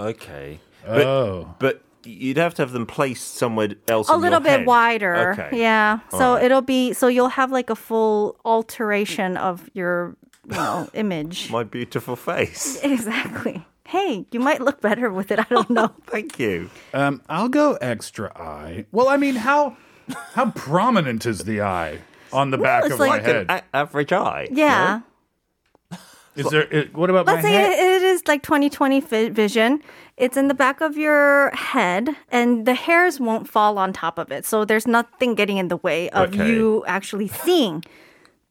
Okay. 0.00 0.60
But, 0.86 1.06
oh. 1.06 1.54
but 1.58 1.82
you'd 2.04 2.36
have 2.36 2.54
to 2.54 2.62
have 2.62 2.72
them 2.72 2.86
placed 2.86 3.34
somewhere 3.34 3.70
else 3.88 4.08
a 4.08 4.14
in 4.14 4.20
your 4.20 4.22
little 4.22 4.40
bit 4.40 4.60
head. 4.60 4.66
wider. 4.66 5.32
Okay. 5.32 5.60
Yeah. 5.60 5.98
So 6.10 6.34
right. 6.34 6.44
it'll 6.44 6.62
be 6.62 6.92
so 6.92 7.08
you'll 7.08 7.28
have 7.28 7.50
like 7.50 7.68
a 7.68 7.76
full 7.76 8.38
alteration 8.44 9.36
of 9.36 9.68
your 9.74 10.16
you 10.48 10.54
know 10.56 10.88
image. 10.94 11.50
My 11.50 11.64
beautiful 11.64 12.16
face. 12.16 12.78
exactly. 12.82 13.64
Hey, 13.86 14.26
you 14.32 14.40
might 14.40 14.60
look 14.60 14.80
better 14.82 15.10
with 15.10 15.30
it. 15.30 15.38
I 15.38 15.44
don't 15.48 15.70
know. 15.70 15.88
Thank 16.06 16.38
you. 16.38 16.68
Um, 16.92 17.22
I'll 17.28 17.48
go 17.48 17.74
extra 17.80 18.30
eye. 18.36 18.84
Well, 18.92 19.08
I 19.08 19.16
mean, 19.16 19.36
how 19.36 19.76
how 20.34 20.50
prominent 20.50 21.24
is 21.26 21.40
the 21.44 21.62
eye 21.62 21.98
on 22.32 22.50
the 22.50 22.58
back 22.58 22.84
it's 22.84 22.94
of 22.94 23.00
like 23.00 23.22
my 23.22 23.28
An 23.30 23.46
head? 23.48 23.50
a- 23.72 23.76
average 23.76 24.12
eye. 24.12 24.48
Yeah. 24.50 25.00
Is 26.36 26.46
there? 26.50 26.72
It, 26.72 26.94
what 26.94 27.10
about 27.10 27.26
Let's 27.26 27.42
my 27.42 27.48
say 27.48 27.54
head? 27.54 27.72
it, 27.72 27.78
it 27.78 28.02
is 28.02 28.22
like 28.28 28.42
2020 28.44 29.00
vi- 29.00 29.28
vision. 29.30 29.82
It's 30.16 30.36
in 30.36 30.46
the 30.46 30.54
back 30.54 30.80
of 30.80 30.96
your 30.96 31.50
head, 31.52 32.10
and 32.30 32.64
the 32.64 32.74
hairs 32.74 33.18
won't 33.18 33.48
fall 33.48 33.76
on 33.76 33.92
top 33.92 34.18
of 34.18 34.30
it. 34.30 34.44
So 34.44 34.64
there's 34.64 34.86
nothing 34.86 35.34
getting 35.34 35.56
in 35.56 35.66
the 35.68 35.78
way 35.78 36.10
of 36.10 36.28
Okay. 36.34 36.48
you 36.48 36.84
actually 36.86 37.26
seeing 37.26 37.82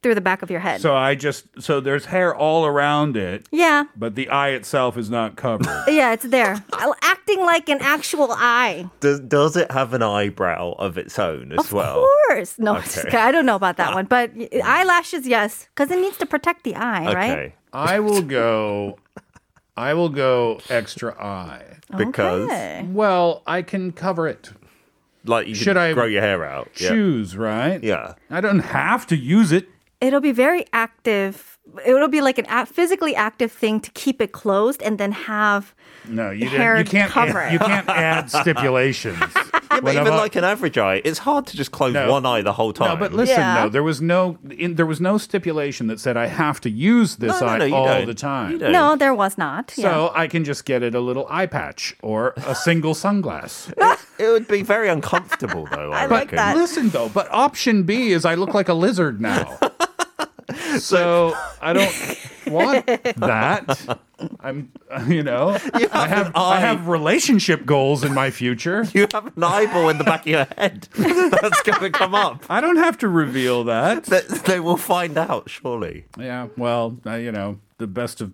through 0.04 0.16
the 0.16 0.22
back 0.22 0.42
of 0.42 0.52
your 0.52 0.60
head. 0.60 0.82
So 0.82 0.96
I 0.96 1.16
just 1.16 1.46
so 1.62 1.80
there's 1.80 2.06
hair 2.06 2.36
all 2.36 2.66
around 2.66 3.18
it, 3.18 3.48
yeah. 3.52 3.86
but 3.96 4.16
the 4.16 4.30
eye 4.30 4.50
itself 4.50 4.98
is 4.98 5.10
not 5.10 5.36
covered. 5.36 5.68
Yeah, 5.88 6.14
it's 6.14 6.26
there. 6.26 6.64
Acting 7.02 7.40
like 7.42 7.70
an 7.70 7.80
actual 7.82 8.28
eye. 8.32 8.90
Does, 9.00 9.20
does 9.22 9.56
it 9.58 9.72
have 9.72 9.94
an 9.94 10.04
eyebrow 10.04 10.74
of 10.78 10.98
its 10.98 11.18
own 11.18 11.52
as 11.54 11.60
Of 11.60 11.74
well? 11.74 12.00
Of 12.04 12.10
course. 12.28 12.60
No, 12.60 12.78
Okay. 12.78 13.02
okay, 13.08 13.18
I 13.18 13.32
don't 13.32 13.46
know 13.46 13.56
about 13.56 13.78
that 13.78 13.92
ah. 13.92 13.96
one. 13.96 14.06
But 14.06 14.32
eyelashes, 14.64 15.26
yes, 15.28 15.68
because 15.74 15.90
it 15.92 16.00
needs 16.00 16.18
to 16.18 16.26
protect 16.26 16.64
the 16.64 16.76
eye, 16.76 17.14
right? 17.14 17.32
Okay. 17.32 17.56
I 17.74 18.00
will 18.00 18.22
go. 18.22 19.00
I 19.76 19.94
will 19.94 20.10
go 20.10 20.60
extra 20.70 21.14
eye. 21.22 21.78
Because, 21.96 22.50
Okay. 22.50 22.86
Well, 22.90 23.44
I 23.48 23.62
can 23.62 23.92
cover 23.92 24.28
it. 24.28 24.52
like, 25.26 25.48
you 25.48 25.56
Should 25.56 25.78
I 25.78 25.94
grow 25.94 26.06
your 26.06 26.22
hair 26.22 26.44
out. 26.46 26.70
Yeah. 26.80 26.90
Choose 26.90 27.38
right. 27.38 27.82
Yeah. 27.84 28.16
I 28.30 28.42
don't 28.42 28.60
have 28.60 29.08
to 29.08 29.16
use 29.16 29.52
it. 29.52 29.70
It'll 30.00 30.22
be 30.22 30.32
very 30.32 30.66
active. 30.74 31.58
It'll 31.86 32.08
be 32.08 32.22
like 32.22 32.38
an 32.38 32.46
a- 32.50 32.66
physically 32.66 33.16
active 33.16 33.52
thing 33.52 33.80
to 33.82 33.92
keep 33.92 34.22
it 34.22 34.32
closed 34.32 34.82
and 34.84 34.98
then 34.98 35.12
have. 35.12 35.74
No, 36.08 36.30
you 36.32 36.48
Hair. 36.48 36.78
You 36.78 36.86
can't. 36.86 37.12
cover 37.12 37.40
Add, 37.40 37.50
it. 37.50 37.54
you 37.54 37.60
can't 37.60 37.90
add 37.90 38.30
stipulations. 38.42 39.18
Yeah, 39.70 39.82
but 39.82 39.96
even 39.96 40.16
like 40.16 40.36
an 40.36 40.44
average 40.44 40.78
eye, 40.80 41.02
it's 41.06 41.20
hard 41.20 41.46
to 41.48 41.58
just 41.58 41.72
close 41.72 41.94
No. 41.94 42.10
one 42.12 42.26
eye 42.26 42.42
the 42.42 42.54
whole 42.54 42.74
time. 42.74 42.88
No, 42.88 42.96
but 42.96 43.14
listen, 43.14 43.36
Yeah. 43.38 43.66
no, 43.66 43.70
there 43.70 43.84
was 43.84 44.02
no 44.02 44.40
in, 44.50 44.74
there 44.74 44.88
was 44.88 45.00
no 45.00 45.20
stipulation 45.20 45.86
that 45.88 46.00
said 46.00 46.18
I 46.18 46.26
have 46.26 46.60
to 46.62 46.70
use 46.72 47.18
this 47.18 47.40
No, 47.42 47.46
no, 47.46 47.46
eye 47.54 47.58
no, 47.60 47.66
you 47.66 47.76
all 47.76 47.86
don't. 47.86 48.08
the 48.08 48.16
time. 48.16 48.58
No, 48.58 48.96
there 48.96 49.14
was 49.14 49.38
not. 49.38 49.74
yeah. 49.78 49.84
So 49.84 50.12
I 50.16 50.28
can 50.28 50.44
just 50.46 50.66
get 50.66 50.82
it 50.82 50.96
a 50.96 51.00
little 51.02 51.28
eye 51.30 51.46
patch 51.46 51.96
or 52.02 52.34
a 52.38 52.56
single 52.56 52.94
sunglass. 52.96 53.72
It 54.20 54.30
would 54.30 54.48
be 54.48 54.64
very 54.64 54.90
uncomfortable, 54.90 55.68
though. 55.70 55.92
I, 55.92 56.04
I 56.04 56.06
like 56.08 56.32
that. 56.32 56.58
Listen 56.58 56.90
though, 56.90 57.10
but 57.10 57.32
option 57.32 57.84
B 57.84 58.14
is 58.14 58.26
I 58.26 58.34
look 58.34 58.56
like 58.56 58.68
a 58.70 58.74
lizard 58.74 59.22
now. 59.22 59.60
so 60.80 61.34
I 61.62 61.74
don't 61.74 62.18
want 62.48 62.86
that. 62.86 64.00
I'm, 64.40 64.72
you 65.08 65.24
know, 65.24 65.50
I 65.74 66.08
have 66.08 66.32
I 66.36 66.60
have 66.60 66.88
relationship 66.88 67.66
goals 67.66 68.04
in 68.04 68.14
my 68.14 68.32
future. 68.32 68.86
You 68.98 69.08
have 69.14 69.28
an 69.38 69.44
eyeball 69.44 69.90
in 69.90 70.00
the 70.00 70.04
back 70.04 70.22
of 70.22 70.28
your 70.28 70.48
head. 70.58 70.88
That's 70.96 71.62
going 71.62 71.82
to 71.82 71.90
come 71.92 72.16
up. 72.16 72.44
I 72.50 72.62
don't 72.62 72.78
have 72.78 72.98
to 73.00 73.08
reveal 73.08 73.64
that. 73.66 74.06
They, 74.06 74.22
they 74.22 74.60
will 74.60 74.78
find 74.78 75.18
out, 75.20 75.50
surely. 75.50 76.06
Yeah, 76.18 76.48
well, 76.58 76.98
uh, 77.06 77.14
you 77.16 77.32
know, 77.32 77.60
the 77.78 77.86
best 77.86 78.22
of 78.22 78.34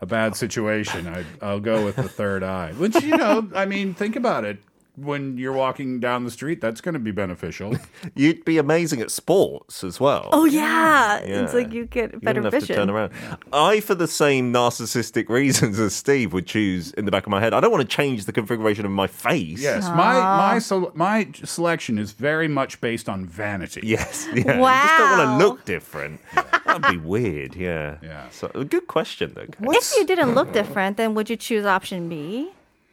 a 0.00 0.06
bad 0.06 0.36
situation. 0.36 1.08
I, 1.08 1.24
I'll 1.42 1.60
go 1.60 1.84
with 1.84 1.96
the 1.96 2.08
third 2.08 2.44
eye, 2.44 2.72
which 2.72 3.02
you 3.02 3.16
know, 3.16 3.50
I 3.54 3.66
mean, 3.66 3.94
think 3.94 4.14
about 4.14 4.44
it. 4.44 4.58
When 5.04 5.36
you're 5.38 5.52
walking 5.52 6.00
down 6.00 6.24
the 6.24 6.30
street, 6.30 6.60
that's 6.60 6.80
going 6.80 6.92
to 6.94 6.98
be 6.98 7.10
beneficial. 7.10 7.76
You'd 8.14 8.44
be 8.44 8.58
amazing 8.58 9.00
at 9.00 9.10
sports 9.10 9.82
as 9.84 9.98
well. 10.00 10.28
Oh 10.32 10.44
yeah. 10.44 11.18
it's 11.18 11.54
like 11.54 11.72
you 11.72 11.86
get 11.86 12.12
You 12.12 12.20
better 12.20 12.40
wouldn't 12.40 12.54
have 12.54 12.62
to 12.62 12.66
vision. 12.66 12.76
turn 12.76 12.90
around. 12.90 13.12
I, 13.52 13.80
for 13.80 13.94
the 13.94 14.06
same 14.08 14.52
narcissistic 14.52 15.28
reasons 15.40 15.78
as 15.78 15.94
Steve, 15.94 16.32
would 16.32 16.46
choose 16.46 16.92
in 16.92 17.04
the 17.04 17.10
back 17.10 17.24
of 17.26 17.30
my 17.30 17.40
head. 17.40 17.54
I 17.54 17.60
don't 17.60 17.70
want 17.70 17.88
to 17.88 17.96
change 17.96 18.24
the 18.24 18.32
configuration 18.32 18.84
of 18.84 18.92
my 18.92 19.06
face. 19.06 19.60
yes, 19.60 19.84
my 19.88 20.14
my 20.20 20.58
so, 20.58 20.92
my 20.94 21.28
selection 21.44 21.98
is 21.98 22.12
very 22.12 22.48
much 22.48 22.80
based 22.80 23.08
on 23.08 23.26
vanity. 23.26 23.80
Yes. 23.84 24.26
Yeah. 24.40 24.56
You 24.56 24.64
just 24.64 24.98
don't 24.98 25.18
want 25.18 25.40
to 25.40 25.46
look 25.46 25.64
different. 25.64 26.20
That'd 26.64 26.90
be 26.90 26.96
weird. 26.98 27.54
Yeah. 27.54 27.96
Yeah. 28.02 28.28
So 28.30 28.50
a 28.54 28.64
good 28.64 28.86
question 28.86 29.32
though. 29.34 29.46
Kate. 29.46 29.76
If 29.76 29.92
you 29.96 30.06
didn't 30.06 30.34
look 30.34 30.52
different, 30.52 30.96
then 30.96 31.14
would 31.14 31.28
you 31.28 31.36
choose 31.36 31.66
option 31.66 32.08
B? 32.08 32.50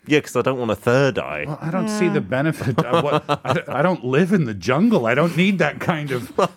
Yeah, 0.08 0.20
because 0.20 0.36
I 0.36 0.42
don't 0.42 0.58
want 0.58 0.72
a 0.72 0.76
third 0.76 1.20
eye. 1.20 1.46
Well, 1.46 1.60
I 1.62 1.70
don't 1.70 1.90
see 1.90 2.08
the 2.08 2.22
benefit. 2.22 2.80
Of 2.80 3.04
what, 3.04 3.24
I, 3.30 3.80
I 3.80 3.82
don't 3.82 4.04
live 4.04 4.34
in 4.34 4.46
the 4.46 4.54
jungle. 4.54 5.06
I 5.06 5.16
don't 5.16 5.36
need 5.36 5.60
that 5.60 5.80
kind 5.80 6.12
of. 6.12 6.32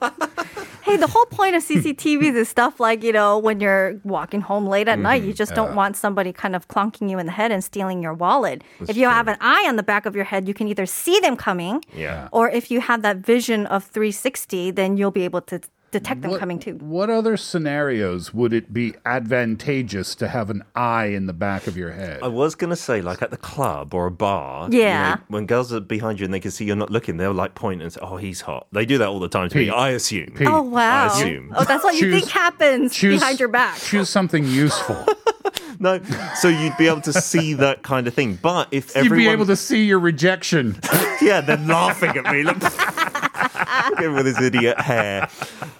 Hey, 0.82 0.96
the 0.96 1.06
whole 1.06 1.26
point 1.26 1.54
of 1.54 1.62
CCTVs 1.62 2.34
is 2.34 2.48
stuff 2.48 2.80
like, 2.80 3.04
you 3.04 3.12
know, 3.12 3.38
when 3.38 3.60
you're 3.60 4.00
walking 4.02 4.40
home 4.40 4.66
late 4.66 4.88
at 4.88 4.98
night, 4.98 5.22
you 5.22 5.28
mm-hmm. 5.28 5.36
just 5.36 5.54
don't 5.54 5.76
want 5.76 5.96
somebody 5.96 6.32
kind 6.32 6.56
of 6.56 6.66
clunking 6.66 7.08
you 7.08 7.18
in 7.18 7.26
the 7.26 7.32
head 7.32 7.52
and 7.52 7.62
stealing 7.62 8.02
your 8.02 8.14
wallet. 8.14 8.64
if 8.88 8.96
you 8.96 9.06
have 9.06 9.28
an 9.28 9.36
eye 9.40 9.64
on 9.68 9.76
the 9.76 9.84
back 9.84 10.04
of 10.04 10.16
your 10.16 10.24
head, 10.24 10.48
you 10.48 10.54
can 10.54 10.66
either 10.66 10.86
see 10.86 11.20
them 11.20 11.36
coming, 11.36 11.84
Yeah. 11.94 12.28
or 12.32 12.50
if 12.50 12.72
you 12.72 12.80
have 12.80 13.02
that 13.02 13.18
vision 13.18 13.66
of 13.66 13.84
360, 13.84 14.72
then 14.72 14.96
you'll 14.96 15.12
be 15.12 15.24
able 15.24 15.42
to 15.42 15.60
detect 15.90 16.22
them 16.22 16.30
What, 16.32 16.40
coming 16.40 16.58
too. 16.58 16.74
what 16.74 17.10
other 17.10 17.36
scenarios 17.36 18.32
would 18.34 18.52
it 18.52 18.72
be 18.72 18.94
advantageous 19.04 20.14
to 20.16 20.28
have 20.28 20.50
an 20.50 20.62
eye 20.74 21.06
in 21.06 21.26
the 21.26 21.32
back 21.32 21.66
of 21.66 21.76
your 21.76 21.92
head? 21.92 22.20
I 22.22 22.28
was 22.28 22.54
gonna 22.54 22.76
say, 22.76 23.00
like 23.02 23.22
at 23.22 23.30
the 23.30 23.36
club 23.36 23.94
or 23.94 24.06
a 24.06 24.10
bar, 24.10 24.68
you 24.70 24.80
Yeah. 24.80 25.14
know, 25.14 25.20
when 25.28 25.46
girls 25.46 25.72
are 25.72 25.80
behind 25.80 26.20
you 26.20 26.24
and 26.24 26.34
they 26.34 26.40
can 26.40 26.50
see 26.50 26.64
you're 26.64 26.76
not 26.76 26.90
looking, 26.90 27.16
they'll 27.16 27.32
like 27.32 27.54
point 27.54 27.82
and 27.82 27.92
say, 27.92 28.00
"Oh, 28.02 28.16
he's 28.16 28.42
hot." 28.42 28.66
They 28.72 28.84
do 28.86 28.98
that 28.98 29.08
all 29.08 29.20
the 29.20 29.28
time 29.28 29.48
to 29.50 29.58
me. 29.58 29.70
I 29.70 29.90
assume. 29.90 30.32
Pete. 30.36 30.46
Oh, 30.48 30.62
wow. 30.62 31.04
I 31.04 31.06
assume. 31.06 31.52
Oh, 31.56 31.64
that's 31.64 31.84
what 31.84 31.94
you 31.96 32.10
think 32.10 32.28
happens 32.28 32.98
behind 33.00 33.40
your 33.40 33.48
back. 33.48 33.78
Choose 33.78 34.08
something 34.08 34.44
useful. 34.44 35.04
No, 35.82 35.98
so 36.36 36.48
you'd 36.48 36.76
be 36.76 36.88
able 36.88 37.00
to 37.00 37.12
see 37.12 37.54
that 37.54 37.82
kind 37.82 38.06
of 38.06 38.12
thing. 38.12 38.38
But 38.42 38.68
if 38.70 38.94
everyone... 38.94 39.18
You'd 39.18 39.24
be 39.24 39.32
able 39.32 39.46
to 39.46 39.56
see 39.56 39.84
your 39.86 39.98
rejection. 39.98 40.78
yeah, 41.22 41.40
they're 41.40 41.56
laughing 41.56 42.10
at 42.18 42.30
me. 42.30 42.42
Look, 42.42 42.58
with 43.98 44.26
his 44.26 44.40
idiot 44.40 44.80
hair. 44.80 45.28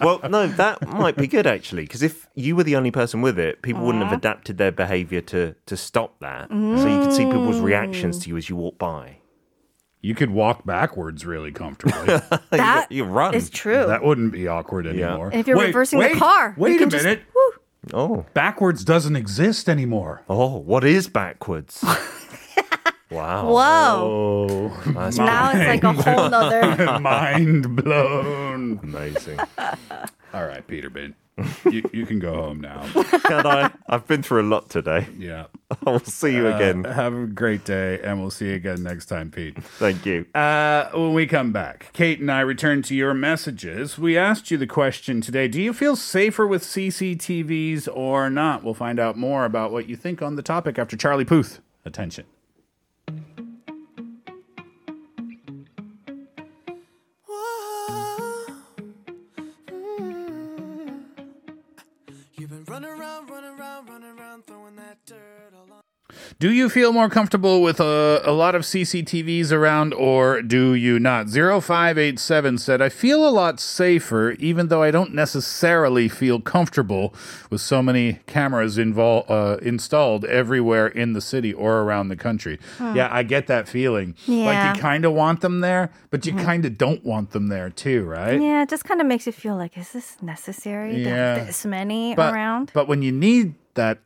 Well, 0.01 0.21
no, 0.29 0.47
that 0.47 0.87
might 0.89 1.17
be 1.17 1.27
good 1.27 1.47
actually, 1.47 1.83
because 1.83 2.03
if 2.03 2.29
you 2.35 2.57
were 2.57 2.65
the 2.65 2.77
only 2.77 2.91
person 2.91 3.21
with 3.23 3.39
it, 3.39 3.63
people 3.63 3.85
wouldn't 3.85 4.05
have 4.05 4.13
adapted 4.13 4.59
their 4.59 4.73
behavior 4.73 5.21
to 5.23 5.55
to 5.67 5.77
stop 5.77 6.19
that. 6.21 6.49
So 6.51 6.87
you 6.87 7.01
could 7.03 7.13
see 7.13 7.25
people's 7.27 7.61
reactions 7.61 8.19
to 8.21 8.29
you 8.29 8.37
as 8.37 8.49
you 8.49 8.57
walk 8.57 8.79
by. 8.79 9.17
You 10.03 10.15
could 10.15 10.31
walk 10.31 10.65
backwards 10.65 11.27
really 11.27 11.53
comfortably. 11.53 12.19
That 12.51 12.91
you 12.91 13.05
run. 13.05 13.35
is 13.35 13.51
true. 13.51 13.87
that 13.87 14.03
wouldn't 14.03 14.33
be 14.33 14.49
awkward 14.49 14.87
anymore. 14.87 15.29
And 15.29 15.41
if 15.41 15.47
you're 15.47 15.59
reversing 15.59 15.99
the 15.99 16.15
car, 16.17 16.55
you 16.57 16.63
Wait 16.63 16.79
can 16.79 16.89
a 16.89 16.91
just- 16.91 17.05
minute. 17.05 17.23
Oh, 17.95 18.27
Backwards 18.35 18.85
doesn't 18.85 19.17
exist 19.17 19.67
anymore. 19.69 20.23
oh, 20.29 20.57
what 20.59 20.85
is 20.85 21.09
backwards? 21.09 21.83
wow. 23.11 23.47
Whoa. 23.47 24.73
Oh, 24.87 24.91
Now 24.93 25.09
it's 25.09 25.19
like 25.19 25.85
a 25.85 25.93
whole 25.93 26.29
nother. 26.31 26.99
mind 27.01 27.77
blown. 27.77 28.81
Amazing. 28.83 29.39
All 30.33 30.47
right, 30.47 30.67
Peter 30.67 30.89
Peterman. 30.91 31.17
You, 31.71 31.89
you 31.93 32.07
can 32.07 32.19
go 32.19 32.35
home 32.35 32.61
now. 32.61 32.87
Can 32.93 33.47
I? 33.47 33.71
I've 33.89 34.07
been 34.07 34.23
through 34.23 34.43
a 34.43 34.49
lot 34.49 34.69
today. 34.69 35.07
Yeah. 35.19 35.47
I 35.87 35.91
will 35.91 35.99
see 36.01 36.35
you 36.35 36.49
again. 36.49 36.85
Uh, 36.85 36.93
have 36.93 37.15
a 37.15 37.27
great 37.27 37.65
day, 37.65 37.99
and 38.03 38.21
we'll 38.21 38.31
see 38.31 38.49
you 38.49 38.55
again 38.55 38.83
next 38.83 39.07
time, 39.07 39.31
Pete. 39.31 39.57
Thank 39.63 40.05
you. 40.05 40.27
Uh, 40.35 40.91
when 40.93 41.15
we 41.15 41.27
come 41.27 41.51
back, 41.51 41.91
Kate 41.95 42.21
and 42.21 42.31
I 42.31 42.41
return 42.41 42.83
to 42.83 42.95
your 42.95 43.15
messages. 43.15 43.99
We 43.99 44.19
asked 44.19 44.51
you 44.51 44.59
the 44.59 44.67
question 44.67 45.21
today 45.21 45.49
Do 45.49 45.61
you 45.63 45.73
feel 45.73 45.97
safer 45.97 46.47
with 46.47 46.63
CCTVs 46.63 47.89
or 47.93 48.29
not? 48.29 48.63
We'll 48.63 48.75
find 48.75 49.01
out 49.01 49.17
more 49.17 49.45
about 49.45 49.73
what 49.73 49.89
you 49.89 49.97
think 49.97 50.21
on 50.23 50.37
the 50.37 50.43
topic 50.43 50.79
after 50.79 50.97
Charlie 50.97 51.25
Puth. 51.25 51.61
Attention. 51.85 52.27
Do 66.41 66.51
you 66.51 66.71
feel 66.71 66.95
more 66.95 67.11
comfortable 67.11 67.61
with 67.61 67.81
a, 67.81 68.23
a 68.25 68.33
lot 68.33 68.55
of 68.55 68.63
CCTVs 68.63 69.53
around 69.53 69.93
or 69.93 70.41
do 70.41 70.73
you 70.73 70.99
not? 70.99 71.29
0587 71.29 72.57
said, 72.57 72.81
I 72.81 72.89
feel 72.89 73.29
a 73.29 73.29
lot 73.29 73.61
safer 73.61 74.31
even 74.39 74.69
though 74.69 74.83
I 74.83 74.91
don't 74.91 75.13
necessarily 75.13 76.09
feel 76.09 76.41
comfortable 76.41 77.15
with 77.51 77.61
so 77.61 77.83
many 77.83 78.21
cameras 78.27 78.79
invol- 78.79 79.27
uh, 79.29 79.59
installed 79.59 80.25
everywhere 80.25 80.87
in 80.87 81.13
the 81.13 81.21
city 81.21 81.53
or 81.53 81.83
around 81.83 82.09
the 82.09 82.17
country. 82.17 82.59
Yeah, 82.81 83.11
I 83.13 83.23
get 83.23 83.47
that 83.49 83.69
feeling. 83.69 84.15
Yeah. 84.25 84.47
Like 84.47 84.77
you 84.77 84.81
kind 84.81 85.05
of 85.05 85.13
want 85.13 85.43
them 85.43 85.61
there, 85.61 85.93
but 86.09 86.25
you 86.25 86.33
kind 86.33 86.65
of 86.65 86.79
don't 86.79 87.05
want 87.05 87.33
them 87.33 87.49
there 87.49 87.69
too, 87.69 88.07
right? 88.07 88.41
Yeah, 88.41 88.63
it 88.63 88.71
just 88.71 88.87
kind 88.87 89.03
of 89.03 89.07
makes 89.07 89.27
you 89.27 89.33
feel 89.33 89.57
like, 89.57 89.77
is 89.77 89.93
this 89.93 90.17
necessary 90.23 91.05
Yeah. 91.05 91.45
this 91.45 91.67
many 91.67 92.15
but, 92.15 92.33
around? 92.33 92.71
But 92.73 92.89
when 92.89 93.03
you 93.03 93.13
need 93.13 93.57
that 93.75 93.99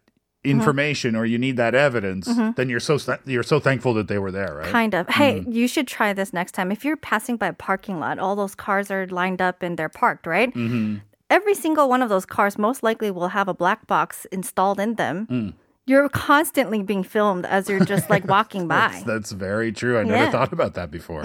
Uh-huh. 0.45 0.59
information 0.59 1.17
or 1.17 1.25
you 1.25 1.39
need 1.39 1.57
that 1.57 1.75
evidence, 1.75 2.29
mm-hmm. 2.29 2.51
then 2.57 2.69
you're 2.69 2.81
so 2.81 2.99
you're 3.25 3.43
so 3.43 3.59
thankful 3.59 3.95
that 3.95 4.09
they 4.09 4.19
were 4.19 4.31
there, 4.31 4.55
right? 4.57 4.71
Kind 4.71 4.95
of. 4.95 5.09
Hey, 5.09 5.41
mm-hmm. 5.41 5.53
you 5.53 5.67
should 5.67 5.89
try 5.89 6.13
this 6.13 6.33
next 6.33 6.53
time. 6.53 6.71
If 6.71 6.85
you're 6.85 6.97
passing 6.99 7.37
by 7.37 7.49
a 7.49 7.53
parking 7.53 7.99
lot, 7.99 8.19
all 8.19 8.37
those 8.37 8.55
cars 8.55 8.91
are 8.91 9.07
lined 9.07 9.41
up 9.41 9.63
and 9.63 9.79
they're 9.79 9.89
parked, 9.89 10.27
right? 10.27 10.53
Mm-hmm. 10.53 10.97
Every 11.31 11.55
single 11.55 11.89
one 11.89 12.03
of 12.03 12.11
those 12.11 12.27
cars 12.27 12.59
most 12.59 12.83
likely 12.83 13.11
will 13.11 13.29
have 13.29 13.49
a 13.49 13.55
black 13.55 13.87
box 13.87 14.27
installed 14.31 14.79
in 14.79 14.97
them. 14.97 15.27
Mm 15.31 15.53
You're 15.90 16.08
constantly 16.08 16.84
being 16.84 17.02
filmed 17.02 17.48
as 17.48 17.68
you're 17.68 17.84
just 17.84 18.12
like 18.12 18.24
walking 18.28 18.68
by. 18.68 19.02
That's 19.08 19.32
very 19.32 19.72
true. 19.72 19.98
I 19.98 20.04
never 20.04 20.26
Yeah. 20.26 20.30
thought 20.30 20.54
about 20.54 20.76
that 20.76 20.92
before. 20.92 21.24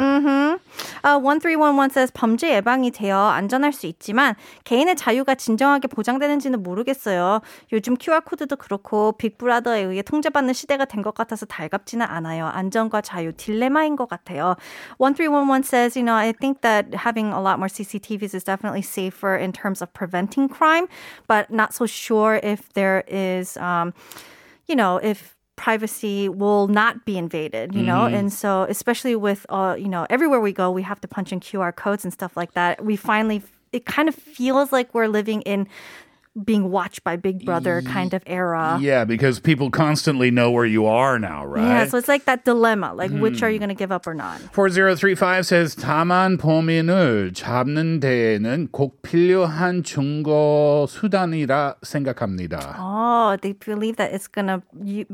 Uh, 1.04 1.18
1311 1.20 1.90
says 1.90 2.10
범죄 2.10 2.54
예방이 2.54 2.90
되어 2.90 3.28
안전할 3.28 3.74
수 3.74 3.87
있지만 3.87 4.34
개인의 4.64 4.96
자유가 4.96 5.34
진정하게 5.34 5.88
보장되는지는 5.88 6.62
모르겠어요. 6.62 7.42
요즘 7.72 7.94
QR코드도 8.00 8.56
그렇고 8.56 9.12
빅브라더에 9.12 9.82
의해 9.82 10.00
통제받는 10.00 10.54
시대가 10.54 10.87
된 10.87 11.02
것 11.02 11.12
같아서 11.14 11.44
달갑지는 11.44 12.06
않아요. 12.06 12.46
안전과 12.46 13.02
자유 13.02 13.32
딜레마인 13.37 13.96
것 13.96 14.08
같아요. 14.08 14.56
1311 14.98 15.62
says, 15.62 15.94
you 15.94 16.02
know, 16.06 16.16
I 16.16 16.32
think 16.32 16.62
that 16.62 16.94
having 16.94 17.34
a 17.34 17.40
lot 17.42 17.58
more 17.58 17.68
CCTVs 17.68 18.32
is 18.34 18.44
definitely 18.44 18.80
safer 18.80 19.37
in 19.37 19.52
terms 19.52 19.82
of 19.82 19.92
preventing 19.92 20.48
crime, 20.48 20.88
but 21.28 21.50
not 21.52 21.74
so 21.74 21.84
sure 21.84 22.40
if 22.42 22.72
there 22.72 23.04
is, 23.06 23.58
um, 23.58 23.92
you 24.69 24.75
know, 24.75 24.97
if 24.97 25.36
privacy 25.55 26.29
will 26.29 26.69
not 26.69 27.03
be 27.03 27.17
invaded, 27.17 27.75
you 27.75 27.82
know? 27.84 28.05
And 28.05 28.32
so, 28.32 28.65
especially 28.69 29.15
with, 29.17 29.45
uh, 29.49 29.75
you 29.77 29.89
know, 29.89 30.08
everywhere 30.10 30.39
we 30.39 30.53
go, 30.53 30.71
we 30.71 30.84
have 30.84 31.01
to 31.01 31.08
punch 31.08 31.34
in 31.34 31.41
QR 31.41 31.75
codes 31.75 32.05
and 32.05 32.13
stuff 32.13 32.38
like 32.38 32.53
that. 32.53 32.86
We 32.86 32.95
finally, 32.95 33.41
it 33.73 33.86
kind 33.86 34.08
of 34.08 34.15
feels 34.15 34.71
like 34.71 34.93
we're 34.93 35.08
living 35.08 35.41
in 35.41 35.67
being 36.42 36.70
watched 36.70 37.04
by 37.04 37.14
Big 37.14 37.44
Brother 37.44 37.80
kind 37.82 38.12
of 38.12 38.24
era. 38.26 38.76
Yeah, 38.80 39.04
because 39.04 39.38
people 39.38 39.70
constantly 39.70 40.32
know 40.32 40.50
where 40.50 40.66
you 40.66 40.84
are 40.84 41.16
now, 41.16 41.46
right? 41.46 41.62
Yeah, 41.62 41.87
so 41.87 41.96
it's 41.96 42.08
like 42.08 42.24
that 42.24 42.44
dilemma. 42.44 42.92
Like, 42.92 43.12
which 43.12 43.40
are 43.42 43.50
you 43.50 43.60
going 43.60 43.68
to 43.68 43.74
give 43.74 43.92
up 43.92 44.04
or 44.04 44.14
not? 44.14 44.40
4035 44.52 45.46
says 45.46 45.76
다만 45.76 46.37
범인을 46.37 47.34
잡는 47.34 48.00
데에는 48.00 48.68
꼭 48.72 49.00
필요한 49.02 49.84
증거 49.84 50.87
수단이라 50.88 51.76
생각합니다. 51.82 52.76
Oh, 52.80 53.37
they 53.40 53.52
believe 53.52 53.96
that 53.96 54.12
it's 54.12 54.26
going 54.26 54.48
to 54.48 54.60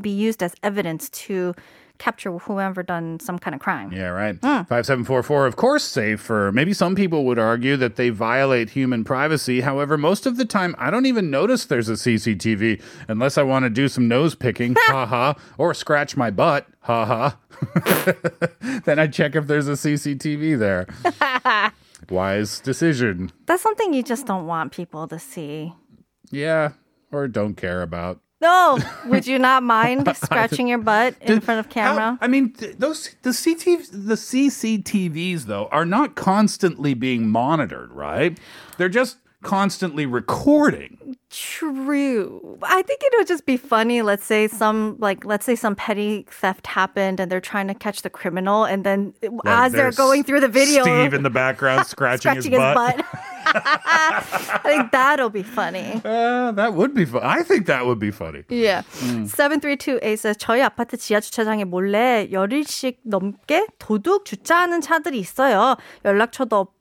be 0.01 0.09
used 0.09 0.41
as 0.41 0.55
evidence 0.63 1.07
to 1.27 1.53
capture 1.98 2.32
whoever 2.38 2.82
done 2.82 3.20
some 3.20 3.38
kind 3.38 3.54
of 3.54 3.60
crime. 3.60 3.92
Yeah, 3.92 4.08
right. 4.08 4.34
Hmm. 4.36 4.64
5744, 4.64 5.46
of 5.46 5.56
course, 5.56 5.84
safe 5.84 6.20
for 6.20 6.52
Maybe 6.52 6.72
some 6.72 6.94
people 6.94 7.24
would 7.24 7.38
argue 7.38 7.76
that 7.76 7.96
they 7.96 8.08
violate 8.10 8.70
human 8.70 9.04
privacy. 9.04 9.60
However, 9.60 9.98
most 9.98 10.26
of 10.26 10.36
the 10.36 10.44
time, 10.44 10.74
I 10.78 10.90
don't 10.90 11.06
even 11.06 11.30
notice 11.30 11.66
there's 11.66 11.88
a 11.88 11.92
CCTV 11.92 12.82
unless 13.08 13.36
I 13.38 13.42
want 13.42 13.64
to 13.64 13.70
do 13.70 13.88
some 13.88 14.08
nose 14.08 14.34
picking, 14.34 14.74
haha, 14.78 15.34
or 15.58 15.74
scratch 15.74 16.16
my 16.16 16.30
butt, 16.30 16.66
haha. 16.80 17.32
then 18.84 18.98
I 18.98 19.06
check 19.06 19.34
if 19.36 19.46
there's 19.46 19.68
a 19.68 19.72
CCTV 19.72 20.58
there. 20.58 20.86
Wise 22.10 22.60
decision. 22.60 23.32
That's 23.46 23.62
something 23.62 23.92
you 23.92 24.02
just 24.02 24.26
don't 24.26 24.46
want 24.46 24.72
people 24.72 25.08
to 25.08 25.18
see. 25.18 25.72
Yeah, 26.30 26.72
or 27.12 27.28
don't 27.28 27.54
care 27.54 27.82
about. 27.82 28.20
No, 28.40 28.78
would 29.06 29.26
you 29.26 29.38
not 29.38 29.62
mind 29.62 30.06
scratching 30.22 30.68
your 30.68 30.78
butt 30.78 31.14
in 31.22 31.40
front 31.40 31.60
of 31.60 31.70
camera? 31.70 32.12
How- 32.12 32.18
I 32.20 32.26
mean, 32.28 32.52
th- 32.52 32.76
those 32.78 33.14
the 33.22 33.32
CT 33.32 33.86
the 33.90 34.14
CCTVs 34.14 35.44
though 35.44 35.68
are 35.72 35.86
not 35.86 36.14
constantly 36.16 36.92
being 36.94 37.28
monitored, 37.28 37.90
right? 37.92 38.38
They're 38.76 38.88
just 38.90 39.16
constantly 39.43 40.05
recording. 40.05 41.17
True. 41.29 42.57
I 42.61 42.81
think 42.81 43.01
it 43.03 43.13
would 43.17 43.27
just 43.27 43.45
be 43.45 43.57
funny. 43.57 44.01
Let's 44.01 44.25
say 44.25 44.47
some 44.47 44.97
like 44.99 45.23
let's 45.25 45.45
say 45.45 45.55
some 45.55 45.75
petty 45.75 46.25
theft 46.29 46.67
happened 46.67 47.19
and 47.19 47.31
they're 47.31 47.39
trying 47.39 47.67
to 47.67 47.73
catch 47.73 48.01
the 48.01 48.09
criminal, 48.09 48.65
and 48.65 48.83
then 48.83 49.13
as 49.45 49.71
they're 49.71 49.83
there's 49.83 49.95
going 49.95 50.23
through 50.23 50.41
the 50.41 50.49
video, 50.49 50.83
Steve 50.83 51.13
in 51.13 51.23
the 51.23 51.29
background 51.29 51.87
scratching, 51.87 52.41
scratching 52.41 52.51
his 52.51 52.59
butt. 52.59 53.05
I 53.53 54.59
think 54.63 54.91
that'll 54.91 55.29
be 55.29 55.43
funny. 55.43 56.01
Uh, 56.03 56.51
that 56.51 56.73
would 56.73 56.93
be 56.93 57.05
fun. 57.05 57.21
I 57.23 57.43
think 57.43 57.65
that 57.67 57.85
would 57.85 57.99
be 57.99 58.11
funny. 58.11 58.43
Yeah. 58.49 58.83
7328 58.91 60.19
says 60.19 60.37
저희 60.37 60.61
아파트 60.61 60.97
지하 60.97 61.19
주차장에 61.19 61.63
몰래 61.63 62.27
열일씩 62.31 62.99
넘게 63.05 63.67
도둑 63.79 64.25
주차하는 64.25 64.81
차들이 64.81 65.19
있어요. 65.19 65.77
연락처도 66.05 66.57
없고 66.57 66.74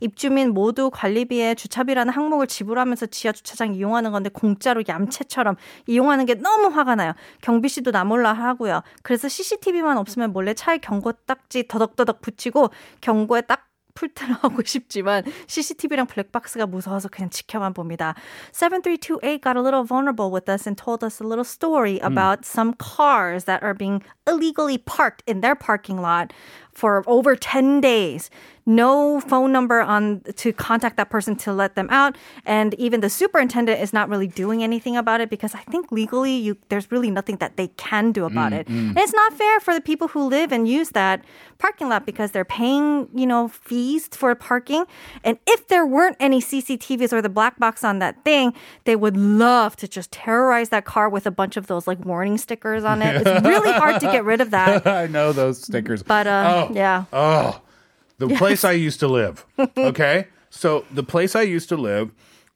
입주민 0.00 0.52
모두 0.52 0.90
관리비에 0.90 1.54
주차비라는 1.54 2.12
항목을 2.12 2.46
지불하면서 2.46 3.06
지하 3.06 3.32
주차장 3.32 3.74
이용하는 3.74 4.12
건데 4.12 4.30
공짜로 4.30 4.82
얌체처럼 4.86 5.56
이용하는 5.86 6.26
게 6.26 6.34
너무 6.34 6.68
화가 6.68 6.94
나요. 6.94 7.12
경비 7.40 7.68
씨도 7.68 7.90
나몰라 7.90 8.32
하고요. 8.32 8.82
그래서 9.02 9.28
CCTV만 9.28 9.98
없으면 9.98 10.32
몰래 10.32 10.54
차에 10.54 10.78
경고 10.78 11.12
딱지 11.12 11.66
더덕더덕 11.66 12.20
붙이고 12.20 12.70
경고에 13.00 13.42
딱 13.42 13.68
풀트를 13.98 14.34
하고 14.34 14.62
싶지만 14.64 15.24
CCTV랑 15.48 16.06
블랙박스가 16.06 16.66
무서워서 16.66 17.08
그냥 17.08 17.30
지켜만 17.30 17.74
봅니다. 17.74 18.14
7328 18.52 19.40
got 19.40 19.56
a 19.56 19.62
little 19.62 19.84
vulnerable 19.84 20.30
with 20.32 20.48
us 20.48 20.66
and 20.66 20.80
told 20.80 21.04
us 21.04 21.20
a 21.20 21.26
little 21.26 21.44
story 21.44 21.98
about 22.00 22.46
some 22.46 22.74
cars 22.78 23.44
that 23.44 23.62
are 23.62 23.74
being 23.74 24.00
illegally 24.28 24.78
parked 24.78 25.22
in 25.26 25.40
their 25.40 25.56
parking 25.58 26.00
lot 26.00 26.30
for 26.78 27.02
over 27.06 27.34
10 27.34 27.80
days. 27.80 28.30
No 28.66 29.18
phone 29.18 29.50
number 29.50 29.80
on 29.80 30.20
to 30.36 30.52
contact 30.52 30.98
that 30.98 31.08
person 31.08 31.36
to 31.36 31.54
let 31.54 31.74
them 31.74 31.88
out, 31.88 32.16
and 32.44 32.74
even 32.74 33.00
the 33.00 33.08
superintendent 33.08 33.80
is 33.80 33.94
not 33.94 34.10
really 34.10 34.26
doing 34.26 34.62
anything 34.62 34.94
about 34.94 35.22
it 35.22 35.30
because 35.30 35.54
I 35.54 35.60
think 35.72 35.90
legally 35.90 36.36
you 36.36 36.58
there's 36.68 36.92
really 36.92 37.10
nothing 37.10 37.36
that 37.36 37.56
they 37.56 37.68
can 37.78 38.12
do 38.12 38.26
about 38.26 38.52
it. 38.52 38.68
And 38.68 38.98
it's 38.98 39.14
not 39.14 39.32
fair 39.32 39.60
for 39.60 39.72
the 39.72 39.80
people 39.80 40.08
who 40.08 40.28
live 40.28 40.52
and 40.52 40.68
use 40.68 40.90
that 40.90 41.24
parking 41.56 41.88
lot 41.88 42.04
because 42.04 42.32
they're 42.32 42.44
paying, 42.44 43.08
you 43.14 43.26
know, 43.26 43.48
fees 43.48 44.06
for 44.12 44.34
parking. 44.34 44.84
And 45.24 45.38
if 45.46 45.68
there 45.68 45.86
weren't 45.86 46.18
any 46.20 46.40
CCTVs 46.42 47.10
or 47.14 47.22
the 47.22 47.30
black 47.30 47.58
box 47.58 47.82
on 47.82 48.00
that 48.00 48.22
thing, 48.22 48.52
they 48.84 48.96
would 48.96 49.16
love 49.16 49.76
to 49.76 49.88
just 49.88 50.12
terrorize 50.12 50.68
that 50.68 50.84
car 50.84 51.08
with 51.08 51.26
a 51.26 51.30
bunch 51.32 51.56
of 51.56 51.68
those 51.68 51.86
like 51.86 52.04
warning 52.04 52.36
stickers 52.36 52.84
on 52.84 53.00
it. 53.00 53.26
It's 53.26 53.46
really 53.46 53.72
hard 53.72 53.98
to 54.02 54.06
get 54.12 54.26
rid 54.26 54.42
of 54.42 54.50
that. 54.50 54.86
I 55.02 55.06
know 55.06 55.32
those 55.32 55.62
stickers. 55.62 56.02
But 56.02 56.26
uh, 56.26 56.66
Oh. 56.67 56.67
Yeah. 56.72 57.04
Oh, 57.12 57.60
the 58.18 58.28
place 58.28 58.64
I 58.64 58.72
used 58.72 59.00
to 59.00 59.08
live. 59.08 59.46
Okay. 59.76 60.26
So 60.50 60.84
the 60.90 61.02
place 61.02 61.36
I 61.36 61.42
used 61.42 61.68
to 61.68 61.76
live, 61.76 62.12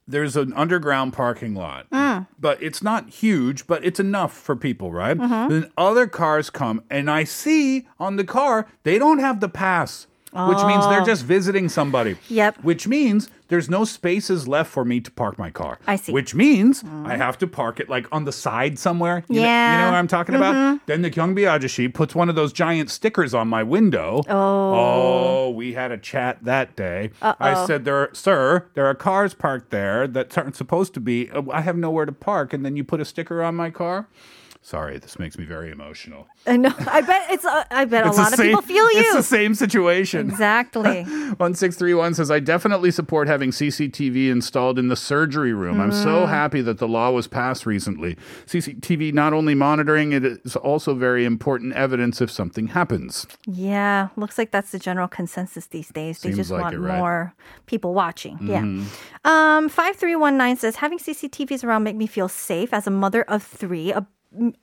there's 0.08 0.36
an 0.36 0.52
underground 0.54 1.12
parking 1.12 1.54
lot, 1.54 1.88
mm. 1.90 2.26
but 2.40 2.62
it's 2.62 2.82
not 2.82 3.10
huge, 3.10 3.66
but 3.66 3.84
it's 3.84 4.00
enough 4.00 4.32
for 4.32 4.56
people, 4.56 4.90
right? 4.92 5.16
Mm-hmm. 5.16 5.52
Then 5.52 5.70
other 5.76 6.06
cars 6.06 6.50
come, 6.50 6.82
and 6.90 7.10
I 7.10 7.24
see 7.24 7.86
on 8.00 8.16
the 8.16 8.24
car, 8.24 8.66
they 8.82 8.98
don't 8.98 9.18
have 9.18 9.40
the 9.40 9.48
pass. 9.48 10.06
Which 10.34 10.64
means 10.64 10.86
they're 10.86 11.02
oh. 11.02 11.04
just 11.04 11.24
visiting 11.24 11.68
somebody. 11.68 12.16
Yep. 12.30 12.64
Which 12.64 12.88
means 12.88 13.28
there's 13.52 13.68
no 13.68 13.84
spaces 13.84 14.48
left 14.48 14.70
for 14.70 14.82
me 14.82 14.98
to 14.98 15.10
park 15.10 15.38
my 15.38 15.50
car. 15.50 15.78
I 15.86 15.96
see. 15.96 16.10
Which 16.10 16.34
means 16.34 16.82
I 17.04 17.18
have 17.18 17.36
to 17.38 17.46
park 17.46 17.80
it 17.80 17.90
like 17.90 18.06
on 18.10 18.24
the 18.24 18.32
side 18.32 18.78
somewhere. 18.78 19.24
You 19.28 19.36
know, 19.36 19.40
you 19.42 19.46
know 19.78 19.90
what 19.90 19.94
I'm 19.94 20.08
talking 20.08 20.34
about? 20.34 20.80
Then 20.86 21.02
the 21.02 21.10
Gyeongbi 21.10 21.40
ajashi 21.40 21.92
puts 21.92 22.14
one 22.14 22.30
of 22.30 22.34
those 22.34 22.54
giant 22.54 22.90
stickers 22.90 23.34
on 23.34 23.48
my 23.48 23.62
window. 23.62 24.22
Oh. 24.26 24.72
Oh, 24.74 25.50
we 25.50 25.74
had 25.74 25.92
a 25.92 25.98
chat 25.98 26.42
that 26.44 26.76
day. 26.76 27.10
I 27.20 27.66
said, 27.66 27.84
"There, 27.84 28.08
sir, 28.14 28.68
there 28.72 28.86
are 28.86 28.94
cars 28.94 29.34
parked 29.34 29.70
there 29.70 30.06
that 30.08 30.36
aren't 30.38 30.56
supposed 30.56 30.94
to 30.94 31.00
be. 31.00 31.30
Uh, 31.30 31.42
I 31.52 31.60
have 31.60 31.76
nowhere 31.76 32.06
to 32.06 32.12
park." 32.12 32.54
And 32.54 32.64
then 32.64 32.74
you 32.76 32.84
put 32.84 33.00
a 33.02 33.04
sticker 33.04 33.42
on 33.42 33.54
my 33.54 33.68
car. 33.68 34.08
Sorry, 34.64 34.96
this 34.98 35.18
makes 35.18 35.36
me 35.36 35.44
very 35.44 35.72
emotional. 35.72 36.28
I 36.46 36.56
know. 36.56 36.72
I 36.86 37.00
bet 37.00 37.26
it's. 37.30 37.44
Uh, 37.44 37.64
I 37.72 37.84
bet 37.84 38.06
It's 38.06 38.16
a 38.16 38.20
lot 38.20 38.32
of 38.32 38.38
people 38.38 38.62
feel 38.62 38.90
you. 38.92 39.00
It's 39.00 39.14
the 39.14 39.22
same 39.24 39.56
situation. 39.56 40.30
Exactly. 40.30 41.02
1631 41.02 42.14
says, 42.14 42.30
I 42.30 42.38
definitely 42.38 42.92
support 42.92 43.26
having 43.26 43.50
CCTV 43.50 44.30
installed 44.30 44.78
in 44.78 44.86
the 44.86 44.94
surgery 44.94 45.52
room. 45.52 45.80
I'm 45.80 45.90
so 45.90 46.26
happy 46.26 46.60
that 46.62 46.78
the 46.78 46.86
law 46.86 47.10
was 47.10 47.26
passed 47.26 47.66
recently. 47.66 48.16
CCTV 48.46 49.12
not 49.12 49.32
only 49.32 49.56
monitoring, 49.56 50.12
it 50.12 50.24
is 50.24 50.54
also 50.54 50.94
very 50.94 51.24
important 51.24 51.74
evidence 51.74 52.20
if 52.20 52.30
something 52.30 52.68
happens. 52.68 53.26
Yeah, 53.46 54.08
looks 54.14 54.38
like 54.38 54.52
that's 54.52 54.70
the 54.70 54.78
general 54.78 55.08
consensus 55.08 55.66
these 55.66 55.88
days. 55.88 56.20
They 56.20 56.28
Seems 56.28 56.36
just 56.36 56.50
like 56.52 56.62
want 56.62 56.74
it, 56.76 56.78
right? 56.78 56.92
Mm-hmm. 56.92 56.98
more 56.98 57.34
people 57.66 57.94
watching. 57.94 58.38
Yeah. 58.42 58.60
Um, 59.24 59.68
5319 59.68 60.56
says 60.56 60.76
having 60.76 60.98
CCTVs 60.98 61.64
around 61.64 61.82
make 61.82 61.96
me 61.96 62.06
feel 62.06 62.28
safe 62.28 62.72
as 62.72 62.86
a 62.86 62.90
mother 62.90 63.22
of 63.22 63.42
three. 63.42 63.90
A 63.92 64.06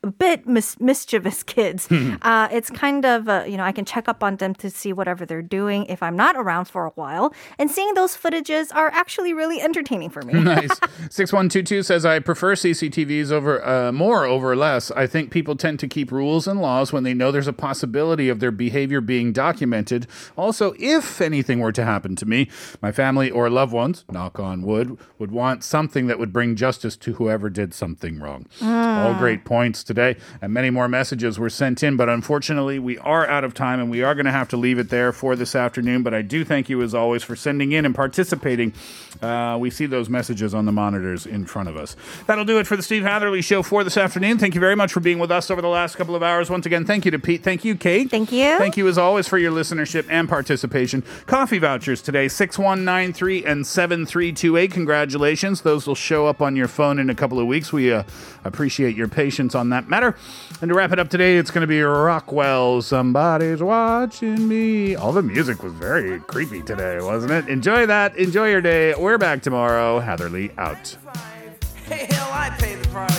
a 0.03 0.07
bit 0.07 0.47
mis- 0.47 0.79
mischievous 0.79 1.43
kids. 1.55 1.87
uh, 1.91 2.47
it's 2.51 2.69
kind 2.69 3.05
of, 3.05 3.29
uh, 3.29 3.43
you 3.47 3.57
know, 3.57 3.63
I 3.63 3.71
can 3.71 3.85
check 3.85 4.07
up 4.07 4.23
on 4.23 4.37
them 4.37 4.55
to 4.55 4.69
see 4.69 4.93
whatever 4.93 5.25
they're 5.25 5.41
doing 5.41 5.85
if 5.85 6.01
I'm 6.01 6.15
not 6.15 6.35
around 6.35 6.65
for 6.65 6.85
a 6.85 6.89
while. 6.91 7.33
And 7.57 7.69
seeing 7.69 7.93
those 7.93 8.15
footages 8.15 8.73
are 8.73 8.87
actually 8.89 9.33
really 9.33 9.61
entertaining 9.61 10.09
for 10.09 10.21
me. 10.23 10.33
nice. 10.41 10.69
6122 11.09 11.83
says, 11.83 12.05
I 12.05 12.19
prefer 12.19 12.55
CCTVs 12.55 13.31
over 13.31 13.65
uh, 13.65 13.91
more 13.91 14.25
over 14.25 14.55
less. 14.55 14.91
I 14.91 15.07
think 15.07 15.31
people 15.31 15.55
tend 15.55 15.79
to 15.79 15.87
keep 15.87 16.11
rules 16.11 16.47
and 16.47 16.61
laws 16.61 16.91
when 16.91 17.03
they 17.03 17.13
know 17.13 17.31
there's 17.31 17.47
a 17.47 17.53
possibility 17.53 18.29
of 18.29 18.39
their 18.39 18.51
behavior 18.51 19.01
being 19.01 19.31
documented. 19.31 20.07
Also, 20.35 20.73
if 20.79 21.21
anything 21.21 21.59
were 21.59 21.71
to 21.71 21.85
happen 21.85 22.15
to 22.15 22.25
me, 22.25 22.49
my 22.81 22.91
family 22.91 23.29
or 23.29 23.49
loved 23.49 23.73
ones, 23.73 24.05
knock 24.09 24.39
on 24.39 24.63
wood, 24.63 24.97
would 25.17 25.31
want 25.31 25.63
something 25.63 26.07
that 26.07 26.17
would 26.17 26.33
bring 26.33 26.55
justice 26.55 26.95
to 26.97 27.13
whoever 27.13 27.49
did 27.49 27.73
something 27.73 28.19
wrong. 28.19 28.45
All 28.61 29.13
great 29.15 29.45
points 29.45 29.58
today, 29.67 30.15
and 30.41 30.53
many 30.53 30.69
more 30.69 30.87
messages 30.87 31.37
were 31.37 31.49
sent 31.49 31.83
in, 31.83 31.97
but 31.97 32.09
unfortunately, 32.09 32.79
we 32.79 32.97
are 32.99 33.27
out 33.27 33.43
of 33.43 33.53
time 33.53 33.79
and 33.79 33.91
we 33.91 34.01
are 34.01 34.15
going 34.15 34.25
to 34.25 34.31
have 34.31 34.47
to 34.49 34.57
leave 34.57 34.79
it 34.79 34.89
there 34.89 35.11
for 35.11 35.35
this 35.35 35.55
afternoon. 35.55 36.03
But 36.03 36.13
I 36.13 36.21
do 36.21 36.45
thank 36.45 36.69
you, 36.69 36.81
as 36.81 36.93
always, 36.93 37.23
for 37.23 37.35
sending 37.35 37.71
in 37.71 37.85
and 37.85 37.93
participating. 37.93 38.73
Uh, 39.21 39.57
we 39.59 39.69
see 39.69 39.85
those 39.85 40.09
messages 40.09 40.53
on 40.53 40.65
the 40.65 40.71
monitors 40.71 41.25
in 41.25 41.45
front 41.45 41.67
of 41.67 41.75
us. 41.75 41.95
That'll 42.25 42.45
do 42.45 42.59
it 42.59 42.67
for 42.67 42.77
the 42.77 42.83
Steve 42.83 43.03
Hatherley 43.03 43.41
Show 43.41 43.63
for 43.63 43.83
this 43.83 43.97
afternoon. 43.97 44.37
Thank 44.37 44.55
you 44.55 44.61
very 44.61 44.75
much 44.75 44.93
for 44.93 44.99
being 44.99 45.19
with 45.19 45.31
us 45.31 45.51
over 45.51 45.61
the 45.61 45.67
last 45.67 45.95
couple 45.95 46.15
of 46.15 46.23
hours. 46.23 46.49
Once 46.49 46.65
again, 46.65 46.85
thank 46.85 47.05
you 47.05 47.11
to 47.11 47.19
Pete. 47.19 47.43
Thank 47.43 47.65
you, 47.65 47.75
Kate. 47.75 48.09
Thank 48.09 48.31
you. 48.31 48.57
Thank 48.57 48.77
you, 48.77 48.87
as 48.87 48.97
always, 48.97 49.27
for 49.27 49.37
your 49.37 49.51
listenership 49.51 50.05
and 50.09 50.29
participation. 50.29 51.03
Coffee 51.25 51.59
vouchers 51.59 52.01
today 52.01 52.27
6193 52.27 53.45
and 53.45 53.67
7328. 53.67 54.71
Congratulations. 54.71 55.61
Those 55.61 55.87
will 55.87 55.95
show 55.95 56.27
up 56.27 56.41
on 56.41 56.55
your 56.55 56.67
phone 56.67 56.99
in 56.99 57.09
a 57.09 57.15
couple 57.15 57.39
of 57.39 57.47
weeks. 57.47 57.73
We 57.73 57.91
uh, 57.91 58.03
appreciate 58.43 58.95
your 58.95 59.07
patience 59.07 59.48
on 59.55 59.69
that 59.69 59.87
matter. 59.89 60.15
And 60.61 60.69
to 60.69 60.75
wrap 60.75 60.91
it 60.91 60.99
up 60.99 61.09
today, 61.09 61.37
it's 61.37 61.51
going 61.51 61.61
to 61.61 61.67
be 61.67 61.81
Rockwell. 61.81 62.81
Somebody's 62.81 63.61
watching 63.61 64.47
me. 64.47 64.95
All 64.95 65.11
the 65.11 65.23
music 65.23 65.63
was 65.63 65.73
very 65.73 66.19
creepy 66.21 66.61
today, 66.61 66.99
wasn't 67.01 67.31
it? 67.31 67.47
Enjoy 67.47 67.85
that. 67.85 68.15
Enjoy 68.17 68.49
your 68.49 68.61
day. 68.61 68.93
We're 68.95 69.17
back 69.17 69.41
tomorrow. 69.41 69.99
Hatherley 69.99 70.51
out. 70.57 70.95
Hey, 71.85 72.07
hell, 72.09 72.29
I 72.31 72.49
pay 72.59 72.75
the 72.75 72.87
price. 72.89 73.18